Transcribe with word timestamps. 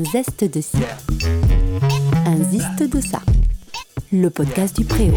un 0.00 0.04
zeste 0.04 0.44
de 0.44 0.60
ci, 0.62 0.78
un 2.24 2.42
ziste 2.50 2.90
de 2.90 3.00
ça. 3.02 3.20
Le 4.10 4.30
podcast 4.30 4.74
du 4.78 4.84
Préau. 4.86 5.12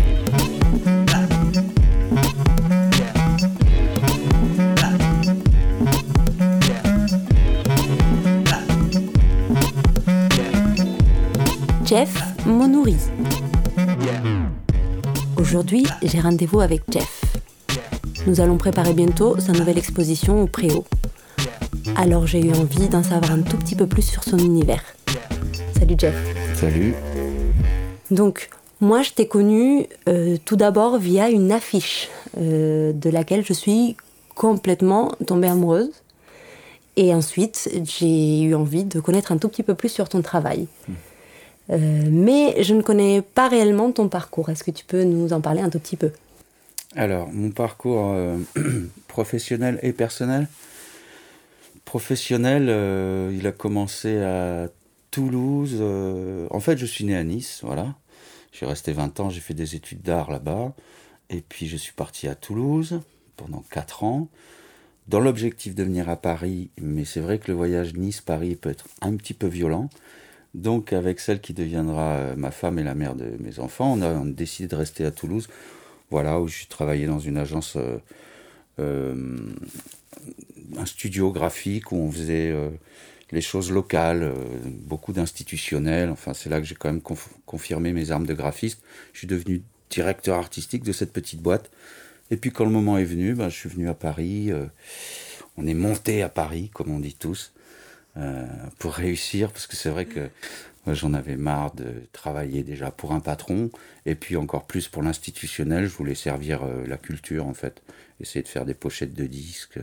Jeff 11.85 12.13
Monouri. 12.45 12.97
Aujourd'hui, 15.37 15.85
j'ai 16.01 16.19
rendez-vous 16.19 16.59
avec 16.59 16.81
Jeff. 16.91 17.21
Nous 18.27 18.41
allons 18.41 18.57
préparer 18.57 18.93
bientôt 18.93 19.39
sa 19.39 19.53
nouvelle 19.53 19.77
exposition 19.77 20.41
au 20.41 20.47
Préau. 20.47 20.83
Alors 21.95 22.25
j'ai 22.25 22.43
eu 22.43 22.51
envie 22.53 22.89
d'en 22.89 23.03
savoir 23.03 23.31
un 23.31 23.41
tout 23.41 23.57
petit 23.57 23.75
peu 23.75 23.85
plus 23.85 24.01
sur 24.01 24.23
son 24.23 24.37
univers. 24.39 24.83
Salut 25.77 25.95
Jeff. 25.97 26.15
Salut. 26.55 26.95
Donc, 28.09 28.49
moi 28.81 29.03
je 29.03 29.11
t'ai 29.11 29.27
connu 29.27 29.87
euh, 30.09 30.37
tout 30.43 30.55
d'abord 30.55 30.97
via 30.97 31.29
une 31.29 31.51
affiche 31.51 32.09
euh, 32.37 32.93
de 32.93 33.09
laquelle 33.09 33.45
je 33.45 33.53
suis 33.53 33.95
complètement 34.35 35.11
tombée 35.27 35.47
amoureuse. 35.47 35.91
Et 36.95 37.13
ensuite, 37.13 37.69
j'ai 37.83 38.41
eu 38.41 38.55
envie 38.55 38.85
de 38.85 38.99
connaître 38.99 39.31
un 39.31 39.37
tout 39.37 39.49
petit 39.49 39.63
peu 39.63 39.75
plus 39.75 39.89
sur 39.89 40.09
ton 40.09 40.21
travail. 40.21 40.67
Euh, 41.69 41.77
mais 42.09 42.61
je 42.61 42.73
ne 42.73 42.81
connais 42.81 43.21
pas 43.21 43.47
réellement 43.47 43.91
ton 43.91 44.09
parcours. 44.09 44.49
Est-ce 44.49 44.63
que 44.63 44.71
tu 44.71 44.85
peux 44.85 45.03
nous 45.03 45.31
en 45.33 45.41
parler 45.41 45.61
un 45.61 45.69
tout 45.69 45.79
petit 45.79 45.95
peu? 45.95 46.11
Alors, 46.95 47.29
mon 47.31 47.49
parcours 47.49 48.15
professionnel 49.07 49.79
et 49.81 49.91
personnel 49.91 50.47
Professionnel, 51.85 52.63
il 53.33 53.45
a 53.45 53.51
commencé 53.51 54.17
à 54.21 54.67
Toulouse. 55.11 55.81
en 56.49 56.59
fait, 56.59 56.77
je 56.77 56.85
suis 56.85 57.05
né 57.05 57.15
à 57.15 57.23
Nice, 57.23 57.59
voilà. 57.63 57.95
J'ai 58.51 58.65
resté 58.65 58.93
20 58.93 59.19
ans, 59.19 59.29
j'ai 59.29 59.41
fait 59.41 59.53
des 59.53 59.75
études 59.75 60.01
d'art 60.01 60.31
là-bas. 60.31 60.73
Et 61.29 61.41
puis, 61.41 61.67
je 61.67 61.77
suis 61.77 61.93
parti 61.93 62.27
à 62.27 62.35
Toulouse 62.35 63.01
pendant 63.35 63.63
4 63.69 64.03
ans 64.03 64.29
dans 65.07 65.19
l'objectif 65.19 65.75
de 65.75 65.83
venir 65.83 66.09
à 66.09 66.15
Paris, 66.15 66.69
mais 66.77 67.05
c'est 67.05 67.19
vrai 67.19 67.37
que 67.39 67.51
le 67.51 67.57
voyage 67.57 67.93
Nice-Paris 67.93 68.55
peut 68.55 68.69
être 68.69 68.85
un 69.01 69.15
petit 69.15 69.33
peu 69.33 69.47
violent. 69.47 69.89
Donc 70.53 70.93
avec 70.93 71.19
celle 71.19 71.41
qui 71.41 71.53
deviendra 71.53 72.35
ma 72.37 72.51
femme 72.51 72.77
et 72.79 72.83
la 72.83 72.93
mère 72.93 73.15
de 73.15 73.31
mes 73.39 73.59
enfants, 73.59 73.93
on 73.97 74.01
a, 74.01 74.23
décidé 74.25 74.67
de 74.67 74.75
rester 74.75 75.03
à 75.03 75.11
Toulouse, 75.11 75.49
voilà, 76.11 76.39
où 76.39 76.47
je 76.47 76.55
suis 76.55 76.67
travaillé 76.67 77.07
dans 77.07 77.19
une 77.19 77.37
agence, 77.37 77.75
euh, 77.75 77.97
euh, 78.79 79.51
un 80.77 80.85
studio 80.85 81.31
graphique 81.31 81.91
où 81.91 81.97
on 81.97 82.11
faisait 82.11 82.51
euh, 82.51 82.69
les 83.31 83.41
choses 83.41 83.71
locales, 83.71 84.31
beaucoup 84.65 85.13
d'institutionnels, 85.13 86.09
enfin 86.09 86.33
c'est 86.33 86.49
là 86.49 86.59
que 86.59 86.65
j'ai 86.65 86.75
quand 86.75 86.91
même 86.91 87.01
confirmé 87.45 87.91
mes 87.91 88.11
armes 88.11 88.27
de 88.27 88.33
graphiste. 88.33 88.81
Je 89.11 89.19
suis 89.19 89.27
devenu 89.27 89.63
directeur 89.89 90.37
artistique 90.37 90.83
de 90.83 90.91
cette 90.91 91.13
petite 91.13 91.41
boîte. 91.41 91.71
Et 92.31 92.37
puis 92.37 92.51
quand 92.51 92.65
le 92.65 92.71
moment 92.71 92.97
est 92.97 93.03
venu, 93.03 93.35
ben, 93.35 93.49
je 93.49 93.55
suis 93.55 93.69
venu 93.69 93.89
à 93.89 93.93
Paris. 93.93 94.51
Euh, 94.51 94.65
on 95.57 95.67
est 95.67 95.73
monté 95.75 96.23
à 96.23 96.29
Paris, 96.29 96.71
comme 96.73 96.89
on 96.89 96.99
dit 96.99 97.13
tous, 97.13 97.53
euh, 98.17 98.47
pour 98.79 98.93
réussir, 98.93 99.51
parce 99.51 99.67
que 99.67 99.75
c'est 99.75 99.89
vrai 99.89 100.05
que 100.05 100.29
j'en 100.87 101.13
avais 101.13 101.37
marre 101.37 101.75
de 101.75 101.93
travailler 102.11 102.63
déjà 102.63 102.89
pour 102.89 103.11
un 103.11 103.19
patron, 103.19 103.69
et 104.05 104.15
puis 104.15 104.35
encore 104.35 104.65
plus 104.65 104.87
pour 104.87 105.03
l'institutionnel. 105.03 105.85
Je 105.85 105.95
voulais 105.95 106.15
servir 106.15 106.63
euh, 106.63 106.85
la 106.87 106.97
culture, 106.97 107.45
en 107.45 107.53
fait. 107.53 107.83
Essayer 108.23 108.41
de 108.41 108.47
faire 108.47 108.65
des 108.65 108.73
pochettes 108.73 109.13
de 109.13 109.27
disques, 109.27 109.79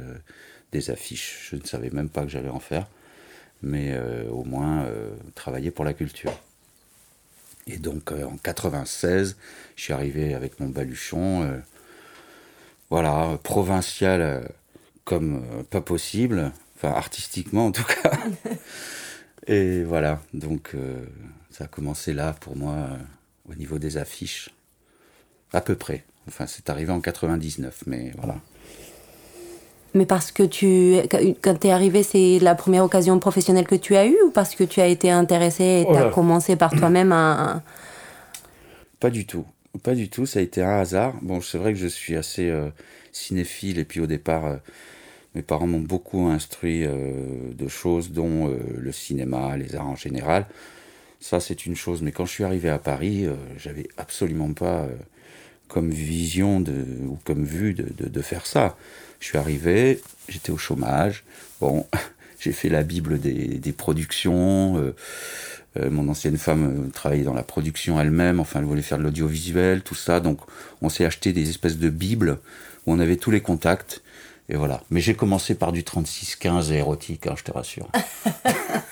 des 0.72 0.90
affiches. 0.90 1.50
Je 1.50 1.56
ne 1.56 1.64
savais 1.64 1.90
même 1.90 2.08
pas 2.08 2.22
que 2.22 2.28
j'allais 2.28 2.48
en 2.48 2.58
faire, 2.58 2.88
mais 3.62 3.96
au 4.30 4.42
moins 4.42 4.88
travailler 5.34 5.70
pour 5.70 5.84
la 5.84 5.92
culture. 5.92 6.32
Et 7.66 7.76
donc 7.76 8.10
en 8.10 8.36
96, 8.38 9.36
je 9.76 9.82
suis 9.82 9.92
arrivé 9.92 10.34
avec 10.34 10.58
mon 10.58 10.68
baluchon 10.68 11.62
voilà, 12.90 13.38
provincial 13.42 14.20
euh, 14.20 14.40
comme 15.04 15.44
euh, 15.52 15.62
pas 15.62 15.80
possible, 15.80 16.52
enfin 16.76 16.90
artistiquement 16.90 17.66
en 17.66 17.72
tout 17.72 17.84
cas. 17.84 18.18
Et 19.46 19.84
voilà, 19.84 20.20
donc 20.34 20.72
euh, 20.74 21.06
ça 21.50 21.64
a 21.64 21.66
commencé 21.66 22.12
là 22.12 22.34
pour 22.40 22.56
moi 22.56 22.90
au 23.48 23.54
niveau 23.54 23.78
des 23.78 23.96
affiches, 23.96 24.50
à 25.52 25.60
peu 25.60 25.76
près. 25.76 26.04
Enfin, 26.30 26.46
c'est 26.46 26.70
arrivé 26.70 26.92
en 26.92 27.00
99, 27.00 27.82
mais 27.86 28.12
voilà. 28.16 28.36
Mais 29.94 30.06
parce 30.06 30.30
que 30.30 30.44
tu, 30.44 30.96
quand 31.42 31.58
tu 31.58 31.66
es 31.66 31.72
arrivé, 31.72 32.04
c'est 32.04 32.38
la 32.38 32.54
première 32.54 32.84
occasion 32.84 33.18
professionnelle 33.18 33.66
que 33.66 33.74
tu 33.74 33.96
as 33.96 34.06
eue 34.06 34.16
ou 34.24 34.30
parce 34.30 34.54
que 34.54 34.62
tu 34.62 34.80
as 34.80 34.86
été 34.86 35.10
intéressé 35.10 35.82
et 35.82 35.86
tu 35.90 35.96
as 35.96 36.08
oh 36.08 36.10
commencé 36.10 36.54
par 36.54 36.70
toi-même 36.70 37.10
à... 37.10 37.62
Pas 39.00 39.10
du 39.10 39.26
tout. 39.26 39.44
Pas 39.82 39.94
du 39.94 40.08
tout, 40.08 40.26
ça 40.26 40.38
a 40.38 40.42
été 40.42 40.62
un 40.62 40.78
hasard. 40.78 41.14
Bon, 41.22 41.40
c'est 41.40 41.58
vrai 41.58 41.72
que 41.72 41.78
je 41.78 41.88
suis 41.88 42.14
assez 42.14 42.48
euh, 42.48 42.68
cinéphile 43.10 43.80
et 43.80 43.84
puis 43.84 43.98
au 43.98 44.06
départ, 44.06 44.46
euh, 44.46 44.56
mes 45.34 45.42
parents 45.42 45.66
m'ont 45.66 45.80
beaucoup 45.80 46.26
instruit 46.26 46.84
euh, 46.84 47.52
de 47.52 47.66
choses, 47.66 48.12
dont 48.12 48.56
le 48.76 48.92
cinéma, 48.92 49.56
les 49.56 49.74
arts 49.74 49.88
en 49.88 49.96
général. 49.96 50.46
Ça, 51.18 51.40
c'est 51.40 51.66
une 51.66 51.74
chose. 51.74 52.00
Mais 52.00 52.12
quand 52.12 52.26
je 52.26 52.32
suis 52.32 52.44
arrivé 52.44 52.68
à 52.68 52.78
Paris, 52.78 53.26
j'avais 53.58 53.88
absolument 53.96 54.52
pas 54.52 54.86
comme 55.70 55.90
vision 55.90 56.60
de, 56.60 56.74
ou 57.06 57.18
comme 57.24 57.44
vue 57.44 57.74
de, 57.74 58.08
de, 58.08 58.22
faire 58.22 58.46
ça. 58.46 58.76
Je 59.20 59.26
suis 59.26 59.38
arrivé, 59.38 60.00
j'étais 60.28 60.50
au 60.50 60.58
chômage. 60.58 61.24
Bon, 61.60 61.86
j'ai 62.40 62.52
fait 62.52 62.68
la 62.68 62.82
Bible 62.82 63.18
des, 63.18 63.58
des 63.58 63.72
productions. 63.72 64.92
Euh, 65.76 65.88
mon 65.88 66.08
ancienne 66.08 66.36
femme 66.36 66.86
euh, 66.86 66.90
travaillait 66.90 67.24
dans 67.24 67.34
la 67.34 67.44
production 67.44 68.00
elle-même, 68.00 68.40
enfin 68.40 68.58
elle 68.58 68.64
voulait 68.64 68.82
faire 68.82 68.98
de 68.98 69.04
l'audiovisuel, 69.04 69.82
tout 69.82 69.94
ça. 69.94 70.18
Donc 70.18 70.40
on 70.82 70.88
s'est 70.88 71.04
acheté 71.04 71.32
des 71.32 71.48
espèces 71.48 71.78
de 71.78 71.88
bibles 71.88 72.38
où 72.86 72.92
on 72.92 72.98
avait 72.98 73.16
tous 73.16 73.30
les 73.30 73.40
contacts. 73.40 74.02
Et 74.48 74.56
voilà. 74.56 74.82
Mais 74.90 75.00
j'ai 75.00 75.14
commencé 75.14 75.54
par 75.54 75.70
du 75.70 75.82
36-15 75.82 76.72
érotique, 76.72 77.28
hein, 77.28 77.34
je 77.36 77.44
te 77.44 77.52
rassure. 77.52 77.88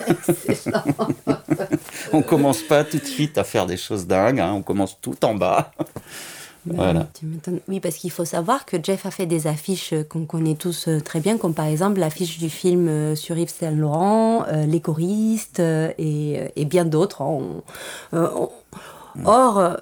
on 2.12 2.22
commence 2.22 2.62
pas 2.62 2.84
tout 2.84 2.99
de 2.99 3.05
suite 3.05 3.39
à 3.39 3.45
faire 3.45 3.66
des 3.66 3.77
choses 3.77 4.06
dingues, 4.06 4.39
hein, 4.39 4.53
on 4.53 4.62
commence 4.62 5.00
tout 5.00 5.25
en 5.25 5.34
bas. 5.34 5.72
Voilà. 6.67 7.07
oui, 7.69 7.81
parce 7.81 7.97
qu'il 7.97 8.11
faut 8.11 8.25
savoir 8.25 8.65
que 8.67 8.77
Jeff 8.83 9.07
a 9.07 9.11
fait 9.11 9.27
des 9.27 9.47
affiches 9.47 9.93
euh, 9.93 10.05
qu'on 10.05 10.27
connaît 10.27 10.55
tous 10.55 10.89
euh, 10.89 11.01
très 11.01 11.21
bien, 11.21 11.39
comme 11.39 11.55
par 11.55 11.67
exemple 11.67 12.01
l'affiche 12.01 12.39
du 12.39 12.51
film 12.51 12.89
euh, 12.89 13.15
sur 13.15 13.39
Yves 13.39 13.51
Saint 13.51 13.71
Laurent, 13.71 14.45
Les 14.67 14.81
choristes 14.81 15.61
et, 15.61 16.65
bien 16.67 16.85
d'autres. 16.85 17.23
Hein. 17.23 17.63
Or, 19.25 19.77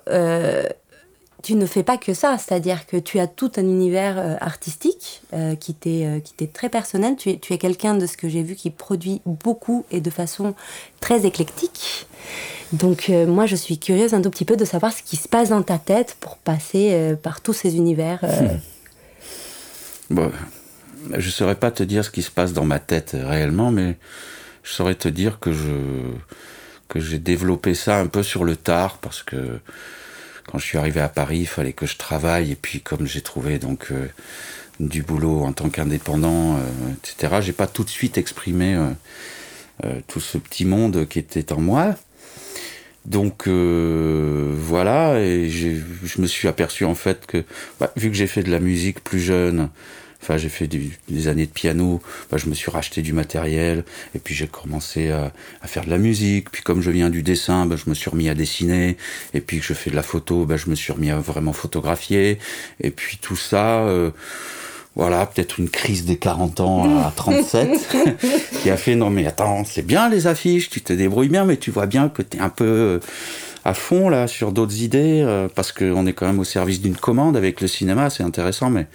tu 1.43 1.55
ne 1.55 1.67
fais 1.67 1.83
pas 1.83 1.97
que 1.97 2.15
ça, 2.15 2.39
c'est-à-dire 2.39 2.87
que 2.87 2.97
tu 2.97 3.19
as 3.19 3.27
tout 3.27 3.53
un 3.57 3.63
univers 3.63 4.39
artistique 4.41 5.23
qui 5.61 5.75
t'est 5.75 6.53
très 6.53 6.69
personnel. 6.69 7.17
Tu 7.17 7.31
es, 7.31 7.39
tu 7.39 7.53
es 7.53 7.59
quelqu'un 7.59 7.95
de 7.95 8.07
ce 8.07 8.17
que 8.17 8.29
j'ai 8.29 8.43
vu 8.43 8.57
qui 8.57 8.71
produit 8.71 9.21
beaucoup 9.27 9.85
et 9.91 10.01
de 10.01 10.11
façon 10.11 10.55
très 11.01 11.27
éclectique. 11.27 12.07
Donc 12.73 13.11
euh, 13.11 13.27
moi, 13.27 13.47
je 13.47 13.57
suis 13.57 13.79
curieuse 13.79 14.15
un 14.15 14.23
tout 14.23 14.31
petit 14.31 14.45
peu 14.45 14.57
de 14.57 14.65
savoir 14.65 14.93
ce 14.93 15.03
qui 15.03 15.17
se 15.17 15.29
passe 15.29 15.51
dans 15.51 15.63
ta 15.63 15.79
tête 15.79 16.17
pour 16.21 16.37
passer 16.37 16.91
euh, 16.93 17.17
par 17.17 17.41
tous 17.41 17.53
ces 17.53 17.77
univers. 17.77 18.21
Euh. 18.25 18.43
Hmm. 18.43 18.59
Bon, 20.11 20.33
je 21.17 21.31
saurais 21.31 21.55
pas 21.55 21.71
te 21.71 21.83
dire 21.83 22.05
ce 22.05 22.11
qui 22.11 22.23
se 22.23 22.31
passe 22.31 22.53
dans 22.53 22.65
ma 22.65 22.79
tête 22.79 23.17
réellement, 23.19 23.71
mais 23.71 23.97
je 24.63 24.73
saurais 24.73 24.95
te 24.95 25.09
dire 25.09 25.39
que 25.39 25.53
je 25.53 25.71
que 26.89 27.01
j'ai 27.01 27.19
développé 27.19 27.75
ça 27.75 27.99
un 27.99 28.07
peu 28.07 28.23
sur 28.23 28.45
le 28.45 28.55
tard 28.55 28.99
parce 28.99 29.25
que 29.25 29.59
quand 30.47 30.59
je 30.59 30.65
suis 30.65 30.79
arrivé 30.79 31.01
à 31.01 31.09
Paris, 31.09 31.39
il 31.41 31.47
fallait 31.47 31.73
que 31.73 31.87
je 31.87 31.97
travaille 31.97 32.53
et 32.53 32.57
puis 32.57 32.81
comme 32.81 33.07
j'ai 33.07 33.21
trouvé 33.21 33.59
donc 33.59 33.93
du 34.79 35.03
boulot 35.03 35.43
en 35.43 35.53
tant 35.53 35.69
qu'indépendant, 35.69 36.59
etc. 36.93 37.41
J'ai 37.41 37.53
pas 37.53 37.67
tout 37.67 37.85
de 37.85 37.91
suite 37.91 38.17
exprimé 38.19 38.79
tout 40.07 40.21
ce 40.21 40.39
petit 40.39 40.65
monde 40.65 41.09
qui 41.09 41.19
était 41.19 41.53
en 41.53 41.61
moi. 41.61 41.97
Donc 43.07 43.47
euh, 43.47 44.53
voilà, 44.53 45.21
et 45.21 45.49
je 45.49 46.21
me 46.21 46.27
suis 46.27 46.49
aperçu 46.49 46.85
en 46.85 46.97
fait 46.97 47.25
que, 47.27 47.45
bah, 47.79 47.93
vu 47.97 48.11
que 48.11 48.17
j'ai 48.17 48.27
fait 48.27 48.43
de 48.43 48.51
la 48.51 48.59
musique 48.59 49.03
plus 49.03 49.21
jeune, 49.21 49.69
enfin 50.27 50.39
j'ai 50.39 50.49
fait 50.49 50.67
des, 50.67 51.29
années 51.29 51.47
de 51.47 51.53
piano, 51.53 52.03
je 52.35 52.49
me 52.49 52.55
suis 52.55 52.71
racheté 52.71 53.01
du 53.01 53.13
matériel, 53.13 53.85
et 54.15 54.19
puis 54.19 54.35
j'ai 54.35 54.49
commencé 54.49 55.11
à, 55.11 55.31
faire 55.65 55.85
de 55.85 55.91
la 55.91 55.99
musique, 55.99 56.51
puis 56.51 56.63
comme 56.63 56.83
je 56.83 56.91
viens 56.91 57.11
du 57.11 57.23
dessin, 57.23 57.65
bah, 57.67 57.77
je 57.77 57.89
me 57.89 57.95
suis 57.95 58.11
remis 58.11 58.29
à 58.29 58.35
dessiner, 58.35 58.97
et 59.35 59.41
puis 59.41 59.61
que 59.61 59.65
je 59.65 59.73
fais 59.73 59.91
de 59.91 59.97
la 59.97 60.03
photo, 60.03 60.45
bah, 60.45 60.57
je 60.57 60.69
me 60.69 60.75
suis 60.75 60.93
remis 60.93 61.13
à 61.13 61.19
vraiment 61.19 61.53
photographier, 61.53 62.39
et 62.81 62.91
puis 62.91 63.19
tout 63.21 63.37
ça... 63.37 63.81
Euh, 63.81 64.11
voilà, 64.97 65.27
peut-être 65.27 65.59
une 65.59 65.69
crise 65.69 66.07
des 66.07 66.17
40 66.17 66.61
ans 66.61 67.07
à 67.07 67.11
37, 67.17 67.87
qui 68.63 68.71
a 68.71 68.79
fait 68.79 68.95
non 68.95 69.11
mais 69.11 69.27
attends, 69.27 69.63
c'est 69.67 69.85
bien 69.85 70.09
les 70.09 70.27
affiches, 70.27 70.71
tu 70.71 70.81
te 70.81 70.95
débrouilles 70.95 71.29
bien, 71.29 71.45
mais 71.45 71.59
tu 71.59 71.71
vois 71.71 71.85
bien 71.85 72.09
que 72.09 72.23
tu 72.23 72.39
es 72.39 72.41
un 72.41 72.49
peu 72.49 72.65
euh, 72.65 73.01
à 73.67 73.75
fond 73.75 74.09
là 74.09 74.27
sur 74.27 74.53
d'autres 74.53 74.81
idées, 74.81 75.21
euh, 75.23 75.49
parce 75.55 75.71
qu'on 75.71 76.07
est 76.07 76.15
quand 76.15 76.27
même 76.27 76.39
au 76.39 76.45
service 76.45 76.81
d'une 76.81 76.97
commande 76.97 77.37
avec 77.37 77.61
le 77.61 77.69
cinéma, 77.69 78.09
c'est 78.09 78.23
intéressant, 78.23 78.71
mais 78.71 78.87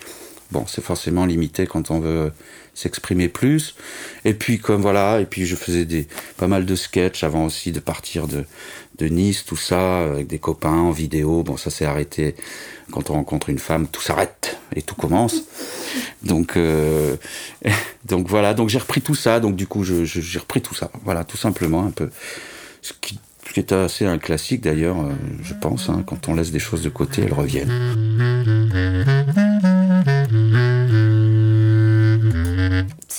bon, 0.51 0.65
c'est 0.67 0.83
forcément 0.83 1.25
limité 1.25 1.67
quand 1.67 1.91
on 1.91 1.99
veut 1.99 2.31
s'exprimer 2.73 3.27
plus. 3.27 3.75
Et 4.25 4.33
puis 4.33 4.59
comme 4.59 4.81
voilà, 4.81 5.19
et 5.19 5.25
puis 5.25 5.45
je 5.45 5.55
faisais 5.55 5.85
des 5.85 6.07
pas 6.37 6.47
mal 6.47 6.65
de 6.65 6.75
sketchs 6.75 7.23
avant 7.23 7.45
aussi 7.45 7.71
de 7.71 7.79
partir 7.79 8.27
de, 8.27 8.45
de 8.97 9.07
Nice, 9.07 9.45
tout 9.45 9.57
ça, 9.57 10.03
avec 10.03 10.27
des 10.27 10.39
copains 10.39 10.69
en 10.69 10.91
vidéo. 10.91 11.43
Bon, 11.43 11.57
ça 11.57 11.69
s'est 11.69 11.85
arrêté 11.85 12.35
quand 12.91 13.09
on 13.09 13.13
rencontre 13.13 13.49
une 13.49 13.59
femme, 13.59 13.87
tout 13.87 14.01
s'arrête 14.01 14.57
et 14.75 14.81
tout 14.81 14.95
commence. 14.95 15.43
Donc, 16.23 16.57
euh, 16.57 17.15
donc 18.05 18.27
voilà, 18.27 18.53
donc 18.53 18.69
j'ai 18.69 18.79
repris 18.79 19.01
tout 19.01 19.15
ça. 19.15 19.39
Donc 19.39 19.55
du 19.55 19.67
coup, 19.67 19.83
j'ai 19.83 20.39
repris 20.39 20.61
tout 20.61 20.75
ça. 20.75 20.91
Voilà, 21.03 21.23
tout 21.23 21.37
simplement 21.37 21.85
un 21.85 21.91
peu. 21.91 22.09
Ce 22.81 22.93
qui, 22.99 23.19
ce 23.47 23.53
qui 23.53 23.59
est 23.59 23.73
assez 23.73 24.05
un 24.05 24.17
classique 24.17 24.61
d'ailleurs, 24.61 24.99
euh, 25.01 25.11
je 25.43 25.53
pense. 25.53 25.89
Hein, 25.89 26.03
quand 26.05 26.29
on 26.29 26.35
laisse 26.35 26.51
des 26.51 26.59
choses 26.59 26.81
de 26.81 26.89
côté, 26.89 27.23
elles 27.23 27.33
reviennent. 27.33 28.60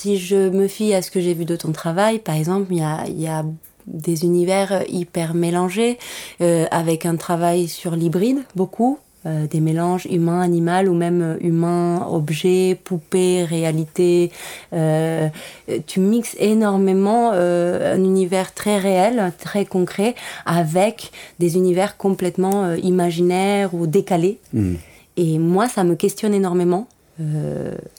Si 0.02 0.19
je 0.19 0.49
me 0.49 0.66
fie 0.66 0.94
à 0.94 1.00
ce 1.00 1.12
que 1.12 1.20
j'ai 1.20 1.32
vu 1.32 1.44
de 1.44 1.54
ton 1.54 1.70
travail, 1.70 2.19
par 2.19 2.34
exemple, 2.34 2.72
il 2.72 2.78
y 2.78 2.82
a, 2.82 3.08
y 3.08 3.28
a 3.28 3.44
des 3.87 4.25
univers 4.25 4.82
hyper 4.88 5.32
mélangés, 5.32 5.96
euh, 6.40 6.66
avec 6.72 7.06
un 7.06 7.14
travail 7.14 7.69
sur 7.69 7.94
l'hybride, 7.94 8.40
beaucoup, 8.56 8.99
euh, 9.26 9.46
des 9.46 9.60
mélanges 9.60 10.06
humain-animal 10.06 10.88
ou 10.88 10.94
même 10.94 11.38
humain-objet, 11.40 12.76
poupée, 12.82 13.44
réalité. 13.44 14.32
Euh, 14.72 15.28
tu 15.87 16.00
mixes 16.00 16.34
énormément 16.40 17.31
euh, 17.32 17.94
un 17.94 18.02
univers 18.02 18.52
très 18.55 18.78
réel, 18.78 19.32
très 19.38 19.66
concret, 19.66 20.16
avec 20.46 21.12
des 21.38 21.55
univers 21.55 21.96
complètement 21.96 22.75
imaginaires 22.75 23.72
ou 23.72 23.87
décalés. 23.87 24.40
Mm. 24.52 24.75
Et 25.16 25.38
moi, 25.38 25.69
ça 25.69 25.84
me 25.84 25.94
questionne 25.94 26.34
énormément. 26.34 26.88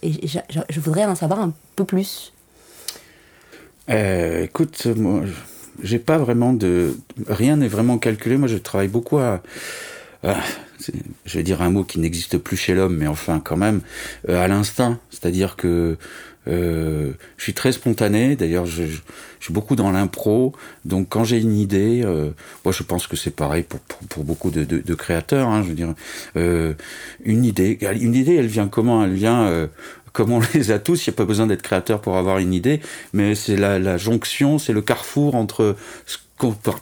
Et 0.01 0.27
je 0.27 0.79
voudrais 0.79 1.05
en 1.05 1.15
savoir 1.15 1.39
un 1.39 1.53
peu 1.75 1.85
plus. 1.85 2.33
écoute, 3.89 4.85
moi, 4.95 5.21
j'ai 5.81 5.99
pas 5.99 6.17
vraiment 6.17 6.53
de. 6.53 6.97
Rien 7.27 7.57
n'est 7.57 7.67
vraiment 7.67 7.97
calculé. 7.97 8.37
Moi, 8.37 8.47
je 8.47 8.57
travaille 8.57 8.87
beaucoup 8.87 9.17
à 9.17 9.41
je 11.25 11.37
vais 11.37 11.43
dire 11.43 11.61
un 11.61 11.69
mot 11.69 11.83
qui 11.83 11.99
n'existe 11.99 12.37
plus 12.37 12.57
chez 12.57 12.73
l'homme, 12.73 12.97
mais 12.97 13.07
enfin 13.07 13.39
quand 13.39 13.57
même, 13.57 13.81
euh, 14.29 14.43
à 14.43 14.47
l'instinct. 14.47 14.99
C'est-à-dire 15.09 15.55
que 15.55 15.97
euh, 16.47 17.11
je 17.37 17.43
suis 17.43 17.53
très 17.53 17.71
spontané. 17.71 18.35
D'ailleurs, 18.35 18.65
je, 18.65 18.85
je, 18.85 19.01
suis 19.39 19.53
beaucoup 19.53 19.75
dans 19.75 19.91
l'impro. 19.91 20.53
Donc, 20.85 21.09
quand 21.09 21.23
j'ai 21.23 21.39
une 21.39 21.57
idée, 21.57 22.01
euh, 22.03 22.31
moi, 22.65 22.73
je 22.73 22.83
pense 22.83 23.07
que 23.07 23.15
c'est 23.15 23.35
pareil 23.35 23.63
pour, 23.63 23.79
pour, 23.81 23.99
pour, 24.07 24.23
beaucoup 24.23 24.51
de, 24.51 24.63
de, 24.63 24.79
de 24.79 24.93
créateurs. 24.95 25.49
Hein, 25.49 25.63
je 25.63 25.69
veux 25.69 25.75
dire, 25.75 25.93
euh, 26.35 26.73
une 27.23 27.45
idée, 27.45 27.77
une 27.99 28.15
idée, 28.15 28.35
elle 28.35 28.47
vient 28.47 28.67
comment? 28.67 29.03
Elle 29.03 29.13
vient 29.13 29.43
euh, 29.43 29.67
comme 30.11 30.31
on 30.31 30.41
les 30.53 30.71
a 30.71 30.79
tous? 30.79 31.05
Il 31.05 31.09
n'y 31.09 31.15
a 31.15 31.17
pas 31.17 31.25
besoin 31.25 31.47
d'être 31.47 31.61
créateur 31.61 32.01
pour 32.01 32.17
avoir 32.17 32.39
une 32.39 32.53
idée, 32.53 32.81
mais 33.13 33.35
c'est 33.35 33.55
la, 33.55 33.79
la 33.79 33.97
jonction, 33.97 34.59
c'est 34.59 34.73
le 34.73 34.81
carrefour 34.81 35.35
entre 35.35 35.75
ce 36.05 36.17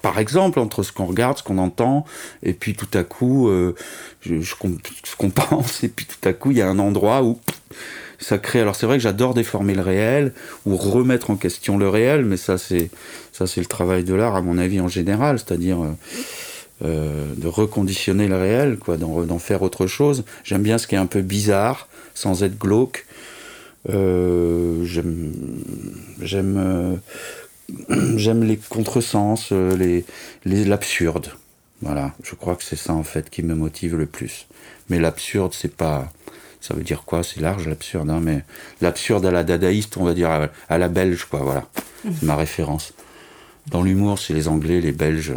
par 0.01 0.19
exemple, 0.19 0.59
entre 0.59 0.83
ce 0.83 0.91
qu'on 0.91 1.05
regarde, 1.05 1.37
ce 1.37 1.43
qu'on 1.43 1.57
entend, 1.57 2.05
et 2.43 2.53
puis 2.53 2.73
tout 2.73 2.87
à 2.93 3.03
coup, 3.03 3.49
euh, 3.49 3.75
je, 4.21 4.41
ce 4.41 4.55
qu'on 4.55 5.29
pense, 5.29 5.83
et 5.83 5.89
puis 5.89 6.05
tout 6.05 6.27
à 6.27 6.33
coup, 6.33 6.51
il 6.51 6.57
y 6.57 6.61
a 6.61 6.69
un 6.69 6.79
endroit 6.79 7.23
où 7.23 7.39
ça 8.21 8.37
crée. 8.37 8.61
Alors 8.61 8.75
c'est 8.75 8.85
vrai 8.85 8.97
que 8.97 9.03
j'adore 9.03 9.33
déformer 9.33 9.73
le 9.73 9.81
réel 9.81 10.33
ou 10.65 10.77
remettre 10.77 11.29
en 11.29 11.35
question 11.35 11.77
le 11.77 11.89
réel, 11.89 12.23
mais 12.25 12.37
ça 12.37 12.57
c'est 12.57 12.89
ça 13.31 13.47
c'est 13.47 13.59
le 13.59 13.67
travail 13.67 14.03
de 14.03 14.13
l'art 14.13 14.35
à 14.35 14.41
mon 14.41 14.57
avis 14.57 14.79
en 14.79 14.87
général, 14.87 15.39
c'est-à-dire 15.39 15.81
euh, 15.81 15.91
euh 16.85 17.33
de 17.35 17.47
reconditionner 17.47 18.27
le 18.27 18.37
réel, 18.37 18.77
quoi, 18.77 18.97
d'en 18.97 19.39
faire 19.39 19.61
autre 19.61 19.87
chose. 19.87 20.23
J'aime 20.43 20.63
bien 20.63 20.77
ce 20.77 20.87
qui 20.87 20.95
est 20.95 20.99
un 20.99 21.05
peu 21.05 21.21
bizarre, 21.21 21.87
sans 22.13 22.43
être 22.43 22.57
glauque. 22.57 23.05
Euh, 23.89 24.83
j'aime 24.85 25.31
j'aime 26.21 26.99
j'aime 28.15 28.43
les 28.43 28.57
contresens, 28.57 29.51
les, 29.51 30.05
les, 30.45 30.65
l'absurde. 30.65 31.31
Voilà, 31.81 32.13
je 32.23 32.35
crois 32.35 32.55
que 32.55 32.63
c'est 32.63 32.75
ça 32.75 32.93
en 32.93 33.03
fait 33.03 33.29
qui 33.31 33.41
me 33.41 33.55
motive 33.55 33.95
le 33.95 34.05
plus. 34.05 34.45
Mais 34.89 34.99
l'absurde, 34.99 35.53
c'est 35.53 35.75
pas. 35.75 36.11
Ça 36.61 36.75
veut 36.75 36.83
dire 36.83 37.03
quoi? 37.03 37.23
C'est 37.23 37.41
large 37.41 37.67
l'absurde, 37.67 38.09
hein, 38.09 38.19
mais 38.21 38.43
l'absurde 38.81 39.25
à 39.25 39.31
la 39.31 39.43
dadaïste, 39.43 39.97
on 39.97 40.03
va 40.03 40.13
dire 40.13 40.49
à, 40.69 40.77
la 40.77 40.87
belge, 40.87 41.25
quoi, 41.25 41.39
voilà. 41.39 41.65
C'est 42.03 42.23
ma 42.23 42.35
référence. 42.35 42.93
Dans 43.69 43.81
l'humour, 43.81 44.19
c'est 44.19 44.33
les 44.33 44.47
Anglais, 44.47 44.79
les 44.79 44.91
Belges. 44.91 45.33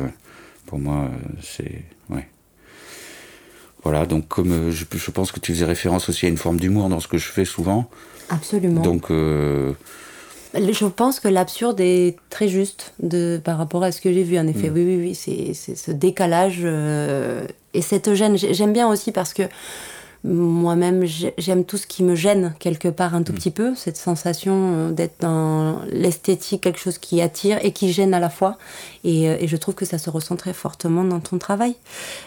Pour 0.67 0.79
moi, 0.79 1.11
c'est. 1.43 1.83
Ouais. 2.11 2.27
Voilà, 3.83 4.07
donc 4.07 4.29
comme 4.29 4.53
euh, 4.53 4.71
je, 4.71 4.85
je, 4.95 5.11
pense 5.11 5.31
que 5.31 5.41
tu 5.41 5.53
faisais 5.53 5.67
référence 5.67 6.09
aussi 6.09 6.25
à 6.25 6.29
une 6.29 6.39
forme 6.39 6.59
d'humour 6.59 6.89
dans 6.89 7.01
ce 7.01 7.09
que 7.09 7.19
je 7.19 7.29
fais 7.29 7.45
souvent. 7.45 7.89
Absolument. 8.29 8.83
Donc. 8.83 9.11
Euh, 9.11 9.73
je 10.55 10.87
pense 10.87 11.21
que 11.21 11.29
l'absurde 11.29 11.81
est 11.81 12.17
très 12.31 12.49
juste 12.49 12.95
de, 13.01 13.41
par 13.43 13.59
rapport 13.59 13.83
à 13.83 13.93
ce 13.93 14.01
que 14.01 14.13
j'ai 14.13 14.23
vu, 14.23 14.39
en 14.39 14.47
effet. 14.47 14.71
Mm. 14.71 14.75
Oui, 14.75 14.85
oui, 14.85 14.97
oui, 14.97 15.15
c'est 15.15 15.75
ce 15.75 15.91
décalage 15.91 16.61
euh, 16.63 17.47
et 17.73 17.83
cette 17.83 18.15
gêne. 18.15 18.37
J'aime 18.37 18.73
bien 18.73 18.89
aussi 18.89 19.11
parce 19.11 19.35
que 19.35 19.43
moi-même, 20.25 21.05
j'aime 21.37 21.65
tout 21.65 21.77
ce 21.77 21.87
qui 21.87 22.03
me 22.03 22.15
gêne 22.15 22.55
quelque 22.59 22.89
part 22.89 23.15
un 23.15 23.23
tout 23.23 23.33
mm. 23.33 23.37
petit 23.37 23.51
peu, 23.51 23.75
cette 23.75 23.99
sensation 23.99 24.55
euh, 24.55 24.91
d'être 24.91 25.21
dans 25.21 25.81
l'esthétique, 25.93 26.63
quelque 26.63 26.79
chose 26.79 26.97
qui 26.97 27.21
attire 27.21 27.59
et 27.63 27.73
qui 27.73 27.93
gêne 27.93 28.15
à 28.15 28.21
la 28.21 28.31
fois. 28.31 28.57
Et, 29.05 29.29
euh, 29.29 29.37
et, 29.39 29.47
je 29.47 29.57
trouve 29.57 29.75
que 29.75 29.85
ça 29.85 29.99
se 29.99 30.09
ressent 30.09 30.37
très 30.37 30.55
fortement 30.55 31.05
dans 31.05 31.21
ton 31.21 31.37
travail. 31.37 31.77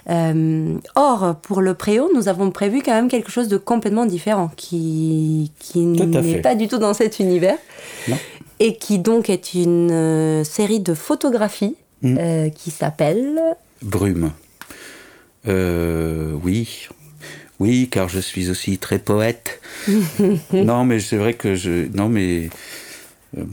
Euh, 0.09 0.75
or, 0.95 1.35
pour 1.41 1.61
le 1.61 1.73
préau, 1.73 2.11
nous 2.13 2.27
avons 2.27 2.51
prévu 2.51 2.83
quand 2.83 2.93
même 2.93 3.07
quelque 3.07 3.31
chose 3.31 3.47
de 3.47 3.57
complètement 3.57 4.05
différent, 4.05 4.51
qui, 4.55 5.51
qui 5.59 5.79
n'est 5.79 6.41
pas 6.41 6.53
du 6.53 6.67
tout 6.67 6.77
dans 6.77 6.93
cet 6.93 7.19
univers. 7.19 7.57
Non. 8.07 8.17
Et 8.59 8.75
qui 8.75 8.99
donc 8.99 9.29
est 9.29 9.53
une 9.55 9.91
euh, 9.91 10.43
série 10.43 10.79
de 10.79 10.93
photographies 10.93 11.75
mm. 12.03 12.17
euh, 12.19 12.49
qui 12.49 12.69
s'appelle... 12.69 13.39
Brume. 13.81 14.31
oui, 15.45 16.87
oui, 17.59 17.89
car 17.89 18.07
je 18.07 18.19
suis 18.19 18.49
aussi 18.49 18.77
très 18.77 18.99
poète. 18.99 19.61
non, 20.53 20.85
mais 20.85 20.99
c'est 20.99 21.17
vrai 21.17 21.33
que 21.33 21.55
je. 21.55 21.87
Non, 21.95 22.07
mais. 22.07 22.49
Euh, 23.37 23.43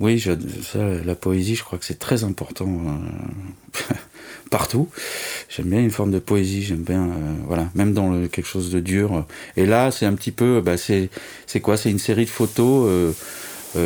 oui, 0.00 0.18
je, 0.18 0.32
ça, 0.62 0.78
la 1.04 1.14
poésie, 1.14 1.54
je 1.54 1.62
crois 1.62 1.78
que 1.78 1.84
c'est 1.84 1.98
très 1.98 2.24
important 2.24 2.66
euh, 2.66 3.94
partout. 4.50 4.88
J'aime 5.48 5.66
bien 5.66 5.80
une 5.80 5.90
forme 5.90 6.10
de 6.10 6.18
poésie, 6.18 6.62
j'aime 6.62 6.82
bien, 6.82 7.04
euh, 7.04 7.34
voilà, 7.46 7.68
même 7.74 7.92
dans 7.92 8.10
le, 8.10 8.26
quelque 8.26 8.46
chose 8.46 8.70
de 8.70 8.80
dur. 8.80 9.26
Et 9.56 9.66
là, 9.66 9.90
c'est 9.90 10.06
un 10.06 10.14
petit 10.14 10.32
peu, 10.32 10.60
bah, 10.60 10.76
c'est, 10.76 11.10
quoi? 11.62 11.76
C'est 11.76 11.90
une 11.90 11.98
série 11.98 12.24
de 12.24 12.30
photos 12.30 13.14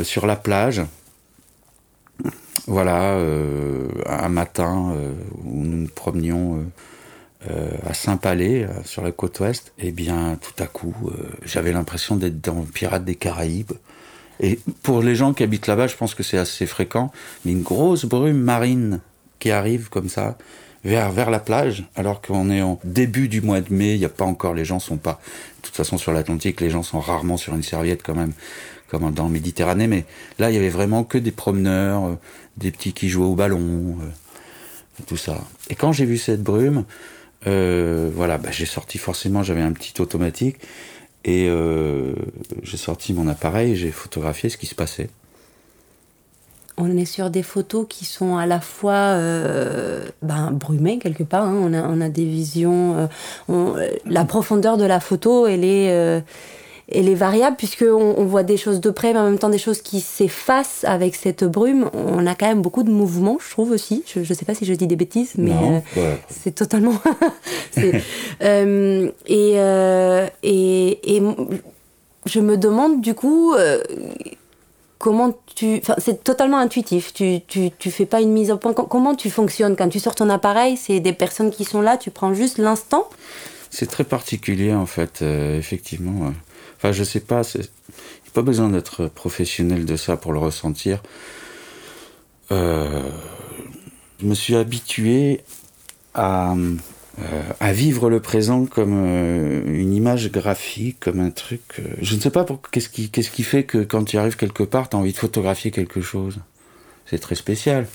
sur 0.03 0.27
la 0.27 0.37
plage. 0.37 0.83
Voilà, 2.67 3.19
un 4.07 4.29
matin 4.29 4.95
où 5.45 5.65
nous 5.65 5.77
nous 5.79 5.89
promenions 5.89 6.67
euh, 7.49 7.69
à 7.87 7.95
Saint-Palais, 7.95 8.65
euh, 8.65 8.83
sur 8.85 9.05
la 9.05 9.13
côte 9.13 9.39
ouest, 9.39 9.73
et 9.79 9.89
eh 9.89 9.93
bien, 9.93 10.37
tout 10.41 10.61
à 10.61 10.67
coup, 10.67 10.95
euh, 11.07 11.31
j'avais 11.45 11.71
l'impression 11.71 12.17
d'être 12.17 12.41
dans 12.41 12.63
Pirates 12.63 13.05
des 13.05 13.15
Caraïbes. 13.15 13.75
Et 14.41 14.59
pour 14.83 15.03
les 15.03 15.15
gens 15.15 15.33
qui 15.33 15.45
habitent 15.45 15.69
là-bas, 15.69 15.87
je 15.87 15.95
pense 15.95 16.17
que 16.17 16.25
c'est 16.25 16.39
assez 16.39 16.67
fréquent, 16.67 17.13
mais 17.45 17.53
une 17.53 17.63
grosse 17.63 18.07
brume 18.07 18.41
marine 18.41 19.01
qui 19.39 19.53
arrive 19.53 19.89
comme 19.89 20.09
ça 20.09 20.37
vers, 20.83 21.13
vers 21.13 21.31
la 21.31 21.39
plage, 21.39 21.85
alors 21.95 22.21
qu'on 22.21 22.51
est 22.51 22.61
en 22.61 22.81
début 22.83 23.29
du 23.29 23.41
mois 23.41 23.61
de 23.61 23.73
mai, 23.73 23.95
il 23.95 24.01
n'y 24.01 24.05
a 24.05 24.09
pas 24.09 24.25
encore, 24.25 24.55
les 24.55 24.65
gens 24.65 24.81
sont 24.81 24.97
pas, 24.97 25.21
de 25.59 25.63
toute 25.63 25.77
façon 25.77 25.97
sur 25.97 26.13
l'Atlantique, 26.13 26.61
les 26.61 26.71
gens 26.71 26.83
sont 26.83 26.99
rarement 26.99 27.37
sur 27.37 27.55
une 27.55 27.63
serviette 27.63 28.03
quand 28.03 28.17
même, 28.17 28.33
comme 28.89 29.13
dans 29.13 29.27
le 29.27 29.33
Méditerranée, 29.33 29.87
mais 29.87 30.07
là, 30.41 30.51
il 30.51 30.55
y 30.55 30.59
avait 30.59 30.71
vraiment 30.71 31.05
que 31.05 31.19
des 31.19 31.31
promeneurs, 31.33 32.19
des 32.57 32.73
petits 32.73 32.93
qui 32.93 33.09
jouaient 33.09 33.27
au 33.27 33.37
ballon, 33.37 33.97
tout 35.07 35.17
ça. 35.17 35.45
Et 35.71 35.77
quand 35.77 35.93
j'ai 35.93 36.05
vu 36.05 36.19
cette 36.19 36.43
brume, 36.43 36.85
euh, 37.47 38.11
voilà, 38.13 38.39
bah, 38.39 38.51
j'ai 38.51 38.67
sorti 38.67 38.99
forcément, 38.99 39.43
j'avais 39.43 39.63
un 39.63 39.73
petit 39.73 40.01
automatique 40.01 40.57
et 41.25 41.47
euh, 41.49 42.15
j'ai 42.63 42.77
sorti 42.77 43.13
mon 43.13 43.29
appareil, 43.29 43.77
j'ai 43.77 43.91
photographié 43.91 44.51
ce 44.51 44.57
qui 44.57 44.67
se 44.67 44.75
passait. 44.75 45.11
On 46.81 46.97
est 46.97 47.07
sur 47.07 47.29
des 47.29 47.43
photos 47.43 47.87
qui 47.89 48.05
sont 48.05 48.37
à 48.37 48.47
la 48.47 48.61
fois 48.61 48.93
euh, 48.93 50.09
ben, 50.23 50.53
brumées 50.53 50.99
quelque 50.99 51.25
part. 51.25 51.45
Hein. 51.45 51.59
On, 51.61 51.75
a, 51.75 51.83
on, 51.83 52.01
a, 52.01 52.09
des 52.09 52.25
visions. 52.25 53.09
On, 53.49 53.75
la 54.07 54.25
profondeur 54.25 54.77
de 54.77 54.85
la 54.85 55.01
photo, 55.01 55.49
elle 55.49 55.65
est 55.65 56.23
et 56.91 57.03
les 57.03 57.15
variables, 57.15 57.57
puisqu'on 57.57 58.15
on 58.17 58.25
voit 58.25 58.43
des 58.43 58.57
choses 58.57 58.81
de 58.81 58.91
près, 58.91 59.13
mais 59.13 59.19
en 59.19 59.25
même 59.25 59.39
temps 59.39 59.51
des 59.51 59.59
choses 59.59 59.83
qui 59.83 60.01
s'effacent 60.01 60.85
avec 60.85 61.15
cette 61.15 61.45
brume. 61.45 61.91
On 61.93 62.27
a 62.27 62.35
quand 62.35 62.47
même 62.47 62.63
beaucoup 62.63 62.83
de 62.83 62.91
mouvements, 62.91 63.39
je 63.45 63.51
trouve 63.51 63.73
aussi. 63.73 64.05
Je 64.07 64.21
ne 64.21 64.25
sais 64.25 64.47
pas 64.47 64.55
si 64.55 64.65
je 64.65 64.73
dis 64.73 64.87
des 64.87 64.97
bêtises, 64.97 65.33
mais 65.37 65.53
euh, 65.99 66.15
c'est 66.31 66.55
totalement. 66.55 66.99
euh, 68.43 69.11
et, 69.27 69.53
euh, 69.57 70.29
et, 70.43 71.17
et, 71.17 71.23
je 72.25 72.41
me 72.41 72.57
demande 72.57 73.01
du 73.01 73.15
coup. 73.15 73.55
Comment 74.99 75.39
tu. 75.55 75.79
Enfin, 75.81 75.95
c'est 75.99 76.25
totalement 76.25 76.59
intuitif. 76.59 77.13
Tu, 77.13 77.41
tu, 77.47 77.71
tu 77.79 77.91
fais 77.93 78.07
pas 78.07 78.21
une 78.21 78.33
mise 78.33 78.51
au 78.51 78.57
point. 78.57 78.73
Comment 78.73 79.15
tu 79.15 79.31
fonctionnes 79.31 79.77
Quand 79.77 79.89
tu 79.89 80.01
sors 80.01 80.17
ton 80.17 80.29
appareil, 80.29 80.77
c'est 80.77 80.99
des 80.99 81.13
personnes 81.13 81.53
qui 81.53 81.65
sont 81.65 81.81
là, 81.81 81.97
tu 81.97 82.11
prends 82.11 82.35
juste 82.35 82.59
l'instant? 82.59 83.09
C'est 83.71 83.87
très 83.87 84.03
particulier 84.03 84.73
en 84.73 84.87
fait, 84.87 85.23
effectivement. 85.23 86.33
Enfin, 86.79 86.93
je 86.93 87.05
sais 87.05 87.21
pas, 87.21 87.43
il 87.55 87.61
n'y 87.61 87.67
a 87.67 88.33
pas 88.33 88.43
besoin 88.43 88.71
d'être 88.71 89.07
professionnel 89.07 89.85
de 89.85 89.97
ça 89.97 90.17
pour 90.17 90.33
le 90.33 90.39
ressentir. 90.39 91.03
Euh, 92.51 93.03
je 94.21 94.27
me 94.27 94.35
suis 94.35 94.57
habitué 94.57 95.43
à, 96.15 96.55
euh, 96.55 97.73
vivre 97.73 98.09
le 98.09 98.21
présent 98.21 98.65
comme 98.65 98.95
une 99.67 99.93
image 99.93 100.31
graphique, 100.31 101.01
comme 101.01 101.21
un 101.21 101.31
truc. 101.31 101.83
je 102.01 102.15
ne 102.15 102.21
sais 102.21 102.31
pas 102.31 102.47
qu'est-ce 102.71 102.89
qui, 102.89 103.11
qu'est-ce 103.11 103.31
qui 103.31 103.43
fait 103.43 103.65
que 103.65 103.79
quand 103.79 104.05
tu 104.05 104.17
arrives 104.17 104.37
quelque 104.37 104.63
part, 104.63 104.89
tu 104.89 104.97
as 104.97 104.99
envie 104.99 105.13
de 105.13 105.19
photographier 105.19 105.71
quelque 105.71 106.01
chose. 106.01 106.39
C'est 107.07 107.19
très 107.19 107.35
spécial 107.35 107.87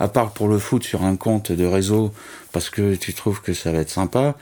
à 0.00 0.08
part 0.08 0.32
pour 0.32 0.48
le 0.48 0.58
foot 0.58 0.84
sur 0.84 1.04
un 1.04 1.16
compte 1.16 1.52
de 1.52 1.64
réseau 1.64 2.12
parce 2.52 2.70
que 2.70 2.94
tu 2.94 3.14
trouves 3.14 3.40
que 3.40 3.52
ça 3.52 3.72
va 3.72 3.78
être 3.78 3.90
sympa, 3.90 4.36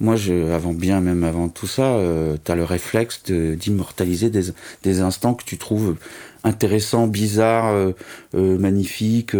moi, 0.00 0.16
je, 0.16 0.52
avant 0.52 0.72
bien 0.72 1.00
même 1.00 1.24
avant 1.24 1.48
tout 1.48 1.66
ça, 1.66 1.94
euh, 1.94 2.36
tu 2.44 2.50
as 2.50 2.56
le 2.56 2.64
réflexe 2.64 3.22
d'immortaliser 3.30 4.28
des, 4.28 4.46
des, 4.82 5.00
instants 5.00 5.34
que 5.34 5.44
tu 5.44 5.56
trouves 5.56 5.96
intéressants, 6.42 7.06
bizarres, 7.06 7.72
euh, 7.72 7.92
euh, 8.34 8.58
magnifiques, 8.58 9.36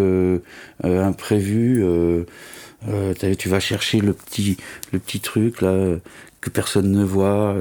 imprévus. 0.82 1.84
tu 3.38 3.48
vas 3.48 3.60
chercher 3.60 4.00
le 4.00 4.12
petit, 4.12 4.56
le 4.92 4.98
petit 4.98 5.20
truc 5.20 5.60
là 5.60 5.96
que 6.40 6.50
personne 6.50 6.92
ne 6.92 7.04
voit, 7.04 7.56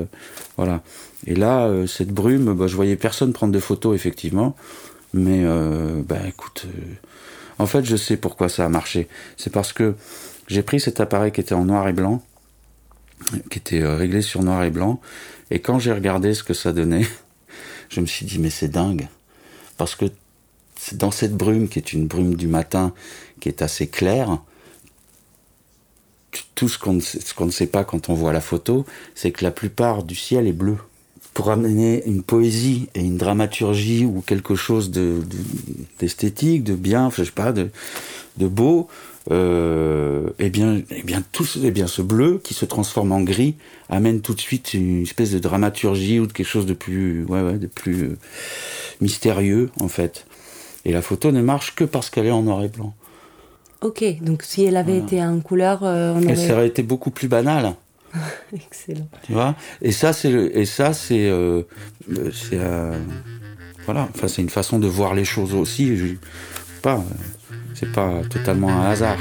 voilà. 0.57 0.81
Et 1.25 1.35
là, 1.35 1.71
cette 1.88 2.09
brume, 2.09 2.53
bah, 2.53 2.67
je 2.67 2.75
voyais 2.75 2.97
personne 2.97 3.33
prendre 3.33 3.53
de 3.53 3.59
photos 3.59 3.95
effectivement, 3.95 4.55
mais 5.13 5.43
bah 6.07 6.19
écoute, 6.27 6.67
en 7.59 7.65
fait, 7.65 7.85
je 7.85 7.95
sais 7.95 8.17
pourquoi 8.17 8.50
ça 8.50 8.65
a 8.65 8.69
marché. 8.69 9.07
C'est 9.38 9.51
parce 9.51 9.73
que 9.73 9.95
j'ai 10.47 10.63
pris 10.63 10.79
cet 10.79 11.00
appareil 11.00 11.31
qui 11.31 11.41
était 11.41 11.55
en 11.55 11.65
noir 11.65 11.88
et 11.88 11.93
blanc 11.93 12.21
qui 13.50 13.60
était 13.60 13.82
euh, 13.82 13.96
réglé 13.96 14.22
sur 14.22 14.43
noir 14.43 14.63
et 14.63 14.70
blanc. 14.70 15.00
Et 15.51 15.60
quand 15.60 15.79
j'ai 15.79 15.91
regardé 15.91 16.34
ce 16.34 16.43
que 16.43 16.53
ça 16.53 16.74
donnait, 16.74 17.08
je 17.89 18.01
me 18.01 18.05
suis 18.05 18.25
dit, 18.25 18.39
mais 18.39 18.50
c'est 18.50 18.70
dingue. 18.70 19.08
Parce 19.77 19.96
que 19.96 20.05
dans 20.93 21.12
cette 21.12 21.36
brume, 21.36 21.67
qui 21.67 21.79
est 21.79 21.93
une 21.93 22.08
brume 22.08 22.36
du 22.36 22.48
matin, 22.48 22.93
qui 23.39 23.50
est 23.50 23.62
assez 23.62 23.88
claire, 23.88 24.39
tout 26.55 26.67
ce 26.67 26.77
qu'on 26.77 26.93
ne, 27.46 27.51
sait 27.51 27.67
pas 27.67 27.84
quand 27.84 28.10
on 28.10 28.13
voit 28.13 28.34
la 28.34 28.41
photo, 28.41 28.86
c'est 29.15 29.32
que 29.32 29.43
la 29.43 29.51
plupart 29.51 30.03
du 30.03 30.15
ciel 30.15 30.48
est 30.48 30.53
bleu. 30.53 30.77
Pour 31.34 31.50
amener 31.50 32.03
une 32.05 32.22
poésie 32.22 32.89
et 32.93 33.01
une 33.01 33.17
dramaturgie 33.17 34.05
ou 34.05 34.22
quelque 34.22 34.55
chose 34.55 34.91
d'esthétique, 36.00 36.63
de, 36.63 36.75
bien, 36.75 37.10
je 37.15 37.24
sais 37.24 37.32
pas, 37.32 37.51
de, 37.51 37.70
de 38.38 38.48
beau, 38.48 38.88
euh, 39.32 40.30
eh 40.39 40.50
bien, 40.50 40.82
eh 40.89 41.03
bien, 41.03 41.24
tout, 41.32 41.48
eh 41.63 41.72
bien, 41.72 41.88
ce 41.88 42.01
bleu 42.01 42.42
qui 42.44 42.53
se 42.53 42.65
transforme 42.65 43.13
en 43.13 43.22
gris 43.22 43.56
amène 43.89 44.22
tout 44.22 44.34
de 44.34 44.42
suite 44.42 44.74
une 44.74 45.03
espèce 45.03 45.32
de 45.32 45.39
dramaturgie 45.39 46.20
ou 46.20 46.27
de 46.27 46.34
quelque 46.34 46.48
chose 46.48 46.65
de 46.65 46.74
plus, 46.74 47.24
ouais, 47.25 47.42
ouais, 47.42 47.58
de 47.58 47.68
plus 47.68 48.03
euh, 48.03 48.18
mystérieux 49.00 49.70
en 49.80 49.88
fait. 49.88 50.25
Et 50.84 50.92
la 50.92 51.01
photo 51.01 51.32
ne 51.32 51.42
marche 51.42 51.74
que 51.75 51.86
parce 51.86 52.10
qu'elle 52.10 52.25
est 52.25 52.32
en 52.32 52.44
noir 52.44 52.63
et 52.63 52.68
blanc. 52.68 52.94
Ok, 53.82 54.03
donc 54.22 54.44
si 54.44 54.63
elle 54.63 54.75
avait 54.77 54.98
été 54.98 55.22
en 55.24 55.39
couleur, 55.39 55.84
euh, 55.84 56.13
on 56.15 56.24
aurait... 56.24 56.39
elle 56.39 56.51
aurait 56.51 56.68
été 56.68 56.84
beaucoup 56.84 57.12
plus 57.12 57.30
banale. 57.30 57.75
Excellent. 58.53 59.08
Tu 59.25 59.32
vois? 59.32 59.56
Et 59.82 59.94
ça, 59.94 60.12
c'est 60.12 60.32
et 60.32 60.65
ça, 60.65 60.94
c'est, 60.94 61.30
euh, 61.30 61.63
c'est, 62.34 62.60
voilà. 63.86 64.10
Enfin, 64.13 64.27
c'est 64.27 64.42
une 64.42 64.50
façon 64.50 64.80
de 64.80 64.88
voir 64.88 65.13
les 65.13 65.25
choses 65.25 65.53
aussi. 65.53 65.96
Je, 65.98 66.15
pas 66.82 67.03
c'est 67.75 67.92
pas 67.92 68.22
totalement 68.30 68.70
un 68.70 68.92
hasard. 68.92 69.18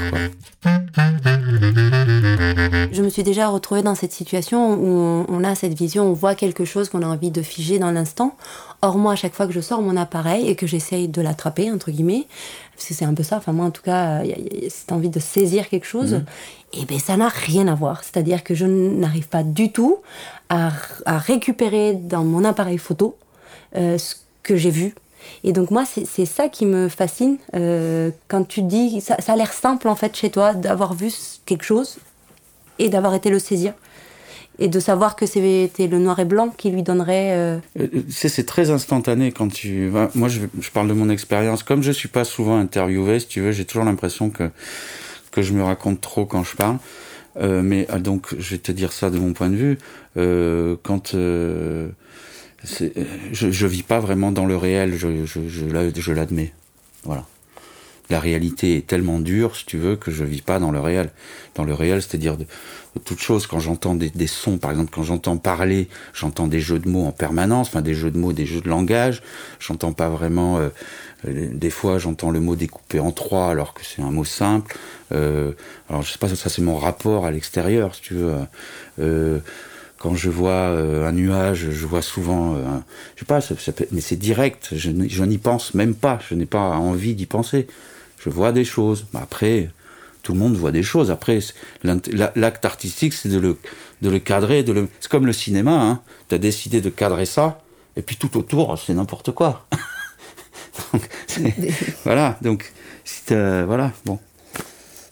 Je 2.91 3.01
me 3.01 3.09
suis 3.09 3.23
déjà 3.23 3.47
retrouvée 3.47 3.81
dans 3.81 3.95
cette 3.95 4.11
situation 4.11 4.73
où 4.75 5.25
on 5.27 5.43
a 5.43 5.55
cette 5.55 5.73
vision, 5.73 6.05
on 6.05 6.13
voit 6.13 6.35
quelque 6.35 6.65
chose 6.65 6.89
qu'on 6.89 7.01
a 7.01 7.07
envie 7.07 7.31
de 7.31 7.41
figer 7.41 7.79
dans 7.79 7.91
l'instant. 7.91 8.37
Or, 8.81 8.97
moi, 8.97 9.13
à 9.13 9.15
chaque 9.15 9.33
fois 9.33 9.47
que 9.47 9.53
je 9.53 9.61
sors 9.61 9.81
mon 9.81 9.97
appareil 9.97 10.47
et 10.47 10.55
que 10.55 10.67
j'essaye 10.67 11.07
de 11.07 11.21
l'attraper, 11.21 11.71
entre 11.71 11.89
guillemets, 11.89 12.27
parce 12.75 12.87
que 12.87 12.93
c'est 12.93 13.05
un 13.05 13.13
peu 13.13 13.23
ça, 13.23 13.37
enfin, 13.37 13.53
moi, 13.53 13.65
en 13.65 13.71
tout 13.71 13.81
cas, 13.81 14.21
cette 14.69 14.91
envie 14.91 15.09
de 15.09 15.19
saisir 15.19 15.69
quelque 15.69 15.87
chose, 15.87 16.21
et 16.73 16.79
eh 16.81 16.85
bien, 16.85 16.99
ça 16.99 17.17
n'a 17.17 17.29
rien 17.29 17.67
à 17.67 17.75
voir. 17.75 18.03
C'est-à-dire 18.03 18.43
que 18.43 18.55
je 18.55 18.65
n'arrive 18.65 19.27
pas 19.27 19.43
du 19.43 19.71
tout 19.71 19.99
à, 20.49 20.71
récupérer 21.05 21.93
dans 21.93 22.23
mon 22.23 22.43
appareil 22.43 22.77
photo 22.77 23.15
euh, 23.75 23.97
ce 23.97 24.15
que 24.43 24.55
j'ai 24.55 24.69
vu 24.69 24.93
et 25.43 25.51
donc 25.51 25.71
moi, 25.71 25.83
c'est 25.85 26.25
ça 26.25 26.47
qui 26.47 26.65
me 26.65 26.87
fascine. 26.87 27.37
Euh, 27.55 28.11
quand 28.27 28.47
tu 28.47 28.61
dis, 28.61 29.01
ça, 29.01 29.15
a 29.25 29.35
l'air 29.35 29.51
simple 29.51 29.87
en 29.87 29.95
fait 29.95 30.15
chez 30.15 30.29
toi 30.29 30.53
d'avoir 30.53 30.93
vu 30.93 31.11
quelque 31.45 31.63
chose 31.63 31.97
et 32.79 32.89
d'avoir 32.89 33.13
été 33.13 33.29
le 33.29 33.39
saisir. 33.39 33.73
Et 34.59 34.67
de 34.67 34.79
savoir 34.79 35.15
que 35.15 35.25
c'était 35.25 35.87
le 35.87 35.97
noir 35.97 36.19
et 36.19 36.25
blanc 36.25 36.49
qui 36.49 36.69
lui 36.69 36.83
donnerait... 36.83 37.31
Euh... 37.31 37.57
euh 37.79 37.87
c'est 38.09 38.45
très 38.45 38.69
instantané 38.69 39.31
quand 39.31 39.51
tu... 39.51 39.91
Moi, 40.13 40.29
je, 40.29 40.41
parle 40.71 40.87
de 40.87 40.93
mon 40.93 41.09
expérience. 41.09 41.63
Comme 41.63 41.81
je 41.81 41.91
suis 41.91 42.07
pas 42.07 42.23
souvent 42.23 42.57
interviewé, 42.57 43.19
si 43.19 43.27
tu 43.27 43.41
veux, 43.41 43.51
j'ai 43.51 43.65
toujours 43.65 43.83
l'impression 43.83 44.29
que, 44.29 44.51
que 45.31 45.41
je 45.41 45.53
me 45.53 45.63
raconte 45.63 46.01
trop 46.01 46.25
quand 46.25 46.43
je 46.43 46.55
parle. 46.55 46.77
Mais 47.41 47.87
donc, 47.99 48.35
je 48.37 48.51
vais 48.51 48.59
te 48.59 48.71
dire 48.71 48.93
ça 48.93 49.09
de 49.09 49.17
mon 49.17 49.33
point 49.33 49.49
de 49.49 49.55
vue. 49.55 49.77
Quand 50.83 51.15
je, 52.63 53.51
je 53.51 53.67
vis 53.67 53.83
pas 53.83 53.99
vraiment 53.99 54.31
dans 54.31 54.45
le 54.45 54.55
réel, 54.55 54.95
je, 54.95 55.25
je, 55.25 55.41
je 55.47 56.11
l'admets. 56.11 56.53
Voilà. 57.03 57.25
La 58.09 58.19
réalité 58.19 58.77
est 58.77 58.85
tellement 58.85 59.19
dure, 59.19 59.55
si 59.55 59.65
tu 59.65 59.77
veux, 59.77 59.95
que 59.95 60.11
je 60.11 60.23
vis 60.23 60.41
pas 60.41 60.59
dans 60.59 60.71
le 60.71 60.79
réel. 60.79 61.09
Dans 61.55 61.63
le 61.63 61.73
réel, 61.73 62.01
c'est-à-dire 62.01 62.37
de, 62.37 62.43
de 62.95 62.99
toute 63.03 63.19
chose. 63.19 63.47
Quand 63.47 63.59
j'entends 63.59 63.95
des, 63.95 64.09
des, 64.09 64.27
sons, 64.27 64.57
par 64.57 64.71
exemple, 64.71 64.91
quand 64.93 65.03
j'entends 65.03 65.37
parler, 65.37 65.87
j'entends 66.13 66.47
des 66.47 66.59
jeux 66.59 66.79
de 66.79 66.89
mots 66.89 67.05
en 67.05 67.11
permanence, 67.11 67.69
enfin 67.69 67.81
des 67.81 67.93
jeux 67.93 68.11
de 68.11 68.17
mots, 68.17 68.33
des 68.33 68.45
jeux 68.45 68.61
de 68.61 68.69
langage. 68.69 69.23
J'entends 69.59 69.93
pas 69.93 70.09
vraiment. 70.09 70.57
Euh, 70.57 70.69
euh, 71.27 71.47
des 71.53 71.69
fois, 71.69 71.97
j'entends 71.97 72.29
le 72.29 72.41
mot 72.41 72.55
découpé 72.55 72.99
en 72.99 73.11
trois, 73.11 73.49
alors 73.49 73.73
que 73.73 73.81
c'est 73.85 74.01
un 74.01 74.11
mot 74.11 74.25
simple. 74.25 74.77
Euh, 75.13 75.53
alors, 75.89 76.01
je 76.01 76.11
sais 76.11 76.19
pas, 76.19 76.27
ça 76.27 76.49
c'est 76.49 76.61
mon 76.61 76.77
rapport 76.77 77.25
à 77.25 77.31
l'extérieur, 77.31 77.95
si 77.95 78.01
tu 78.01 78.13
veux. 78.15 78.35
Euh, 78.99 79.39
quand 80.03 80.15
je 80.15 80.29
vois 80.29 80.51
euh, 80.51 81.07
un 81.07 81.13
nuage, 81.13 81.69
je 81.71 81.85
vois 81.85 82.01
souvent, 82.01 82.55
euh, 82.55 82.65
je 83.15 83.21
sais 83.21 83.25
pas, 83.25 83.39
mais 83.93 84.01
c'est 84.01 84.17
direct, 84.17 84.71
je, 84.73 84.89
n'y 84.89 85.37
pense 85.37 85.75
même 85.75 85.95
pas, 85.95 86.19
je 86.29 86.35
n'ai 86.35 86.45
pas 86.45 86.71
envie 86.71 87.15
d'y 87.15 87.25
penser. 87.25 87.67
Je 88.19 88.29
vois 88.29 88.51
des 88.51 88.65
choses. 88.65 89.05
Après, 89.13 89.69
tout 90.21 90.33
le 90.33 90.39
monde 90.39 90.55
voit 90.55 90.73
des 90.73 90.83
choses. 90.83 91.09
Après, 91.09 91.39
l'acte 92.35 92.65
artistique, 92.65 93.13
c'est 93.13 93.29
de 93.29 93.39
le, 93.39 93.57
de 94.01 94.09
le 94.09 94.19
cadrer, 94.19 94.63
de 94.63 94.73
le... 94.73 94.89
c'est 94.99 95.09
comme 95.09 95.25
le 95.25 95.31
cinéma, 95.31 95.71
hein. 95.71 96.01
tu 96.27 96.35
as 96.35 96.37
décidé 96.37 96.81
de 96.81 96.89
cadrer 96.89 97.25
ça, 97.25 97.61
et 97.95 98.01
puis 98.01 98.17
tout 98.17 98.37
autour, 98.37 98.77
c'est 98.77 98.93
n'importe 98.93 99.31
quoi. 99.31 99.65
voilà, 102.03 102.37
donc, 102.41 102.73
voilà, 103.29 103.93
bon. 104.03 104.19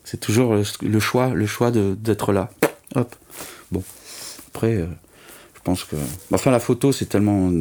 C'est 0.03 0.19
toujours 0.19 0.57
le 0.81 0.99
choix, 0.99 1.29
le 1.29 1.45
choix 1.45 1.71
d'être 1.71 2.33
là. 2.33 2.49
Hop. 2.95 3.15
Bon. 3.71 3.81
Après, 4.53 4.75
euh, 4.75 4.87
je 5.55 5.61
pense 5.63 5.83
que. 5.83 5.95
Enfin, 6.31 6.51
la 6.51 6.59
photo, 6.59 6.91
c'est 6.91 7.07
tellement 7.07 7.51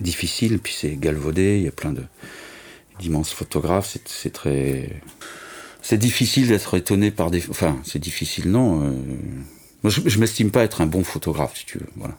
difficile, 0.00 0.58
puis 0.58 0.74
c'est 0.76 0.96
galvaudé, 0.96 1.58
il 1.58 1.64
y 1.64 1.68
a 1.68 1.72
plein 1.72 1.92
de 1.92 2.02
d'immenses 2.98 3.32
photographes, 3.32 3.96
c'est 4.04 4.32
très. 4.32 5.00
C'est 5.82 5.98
difficile 5.98 6.48
d'être 6.48 6.76
étonné 6.76 7.10
par 7.10 7.30
des. 7.30 7.44
Enfin, 7.50 7.78
c'est 7.84 7.98
difficile, 7.98 8.50
non. 8.50 8.82
Euh, 8.82 8.90
moi, 9.82 9.90
je, 9.90 10.00
je 10.06 10.18
m'estime 10.18 10.50
pas 10.50 10.64
être 10.64 10.80
un 10.80 10.86
bon 10.86 11.04
photographe, 11.04 11.56
si 11.56 11.66
tu 11.66 11.78
veux. 11.78 11.88
Voilà. 11.96 12.16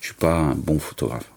Je 0.00 0.06
suis 0.06 0.14
pas 0.14 0.34
un 0.34 0.54
bon 0.54 0.78
photographe. 0.78 1.30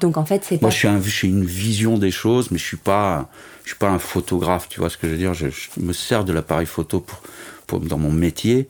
Donc 0.00 0.16
en 0.16 0.24
fait, 0.24 0.44
c'est 0.44 0.60
Moi, 0.60 0.70
je 0.70 0.76
suis, 0.76 0.88
un, 0.88 1.00
une 1.24 1.44
vision 1.44 1.98
des 1.98 2.10
choses, 2.10 2.50
mais 2.50 2.58
je 2.58 2.64
suis 2.64 2.76
pas, 2.76 3.30
je 3.64 3.70
suis 3.70 3.78
pas 3.78 3.90
un 3.90 3.98
photographe. 3.98 4.68
Tu 4.68 4.80
vois 4.80 4.90
ce 4.90 4.96
que 4.96 5.06
je 5.06 5.12
veux 5.12 5.18
dire? 5.18 5.34
Je, 5.34 5.46
me 5.78 5.92
sers 5.92 6.24
de 6.24 6.32
l'appareil 6.32 6.66
photo 6.66 7.00
pour, 7.00 7.20
pour, 7.66 7.80
dans 7.80 7.98
mon 7.98 8.12
métier, 8.12 8.68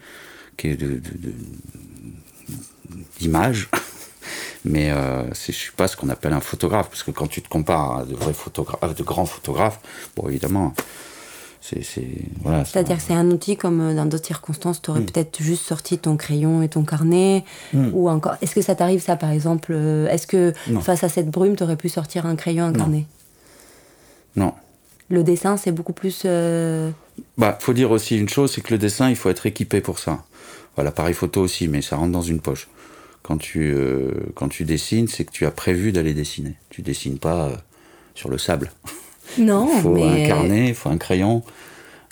qui 0.56 0.68
est 0.68 0.76
de, 0.76 1.00
d'image. 3.18 3.68
Mais 4.64 4.90
euh, 4.90 5.22
je 5.34 5.52
suis 5.52 5.72
pas 5.72 5.88
ce 5.88 5.96
qu'on 5.96 6.08
appelle 6.08 6.32
un 6.32 6.40
photographe, 6.40 6.88
parce 6.88 7.02
que 7.02 7.10
quand 7.10 7.28
tu 7.28 7.42
te 7.42 7.48
compares 7.48 7.98
à 7.98 8.04
de 8.04 8.14
vrais 8.14 8.32
photographes, 8.32 8.94
de 8.94 9.02
grands 9.02 9.24
photographes, 9.24 9.80
bon 10.16 10.28
évidemment, 10.28 10.74
c'est 11.60 11.82
voilà. 12.42 12.64
C'est-à-dire 12.64 12.96
que 12.96 13.02
c'est 13.02 13.14
un 13.14 13.30
outil 13.30 13.56
comme 13.56 13.80
euh, 13.80 13.94
dans 13.94 14.06
d'autres 14.06 14.26
circonstances, 14.26 14.80
tu 14.80 14.90
aurais 14.90 15.00
hmm. 15.00 15.06
peut-être 15.06 15.42
juste 15.42 15.64
sorti 15.64 15.98
ton 15.98 16.16
crayon 16.16 16.62
et 16.62 16.68
ton 16.68 16.84
carnet, 16.84 17.44
hmm. 17.72 17.90
ou 17.92 18.08
encore. 18.08 18.36
Est-ce 18.42 18.54
que 18.54 18.62
ça 18.62 18.74
t'arrive 18.74 19.02
ça 19.02 19.16
par 19.16 19.30
exemple 19.30 19.72
euh, 19.74 20.08
Est-ce 20.08 20.26
que 20.26 20.52
face 20.80 21.04
à 21.04 21.08
cette 21.08 21.30
brume, 21.30 21.56
tu 21.56 21.62
aurais 21.62 21.76
pu 21.76 21.88
sortir 21.88 22.26
un 22.26 22.36
crayon, 22.36 22.64
un 22.64 22.72
carnet? 22.72 23.06
Non. 24.36 24.54
Le 25.10 25.22
dessin, 25.22 25.56
c'est 25.56 25.72
beaucoup 25.72 25.94
plus. 25.94 26.22
Euh... 26.24 26.90
Bah, 27.38 27.56
faut 27.60 27.72
dire 27.72 27.90
aussi 27.90 28.18
une 28.18 28.28
chose, 28.28 28.52
c'est 28.52 28.60
que 28.60 28.72
le 28.72 28.78
dessin, 28.78 29.08
il 29.08 29.16
faut 29.16 29.30
être 29.30 29.46
équipé 29.46 29.80
pour 29.80 29.98
ça. 29.98 30.22
L'appareil 30.76 31.14
photo 31.14 31.40
aussi, 31.40 31.66
mais 31.66 31.82
ça 31.82 31.96
rentre 31.96 32.12
dans 32.12 32.22
une 32.22 32.38
poche. 32.38 32.68
Quand 33.28 33.36
tu, 33.36 33.72
euh, 33.74 34.10
quand 34.34 34.48
tu 34.48 34.64
dessines, 34.64 35.06
c'est 35.06 35.26
que 35.26 35.30
tu 35.30 35.44
as 35.44 35.50
prévu 35.50 35.92
d'aller 35.92 36.14
dessiner. 36.14 36.54
Tu 36.70 36.80
dessines 36.80 37.18
pas 37.18 37.48
euh, 37.48 37.56
sur 38.14 38.30
le 38.30 38.38
sable. 38.38 38.72
Non, 39.36 39.68
il 39.76 39.82
faut 39.82 40.02
un 40.02 40.26
carnet, 40.26 40.68
il 40.68 40.74
faut 40.74 40.88
un 40.88 40.96
crayon, 40.96 41.44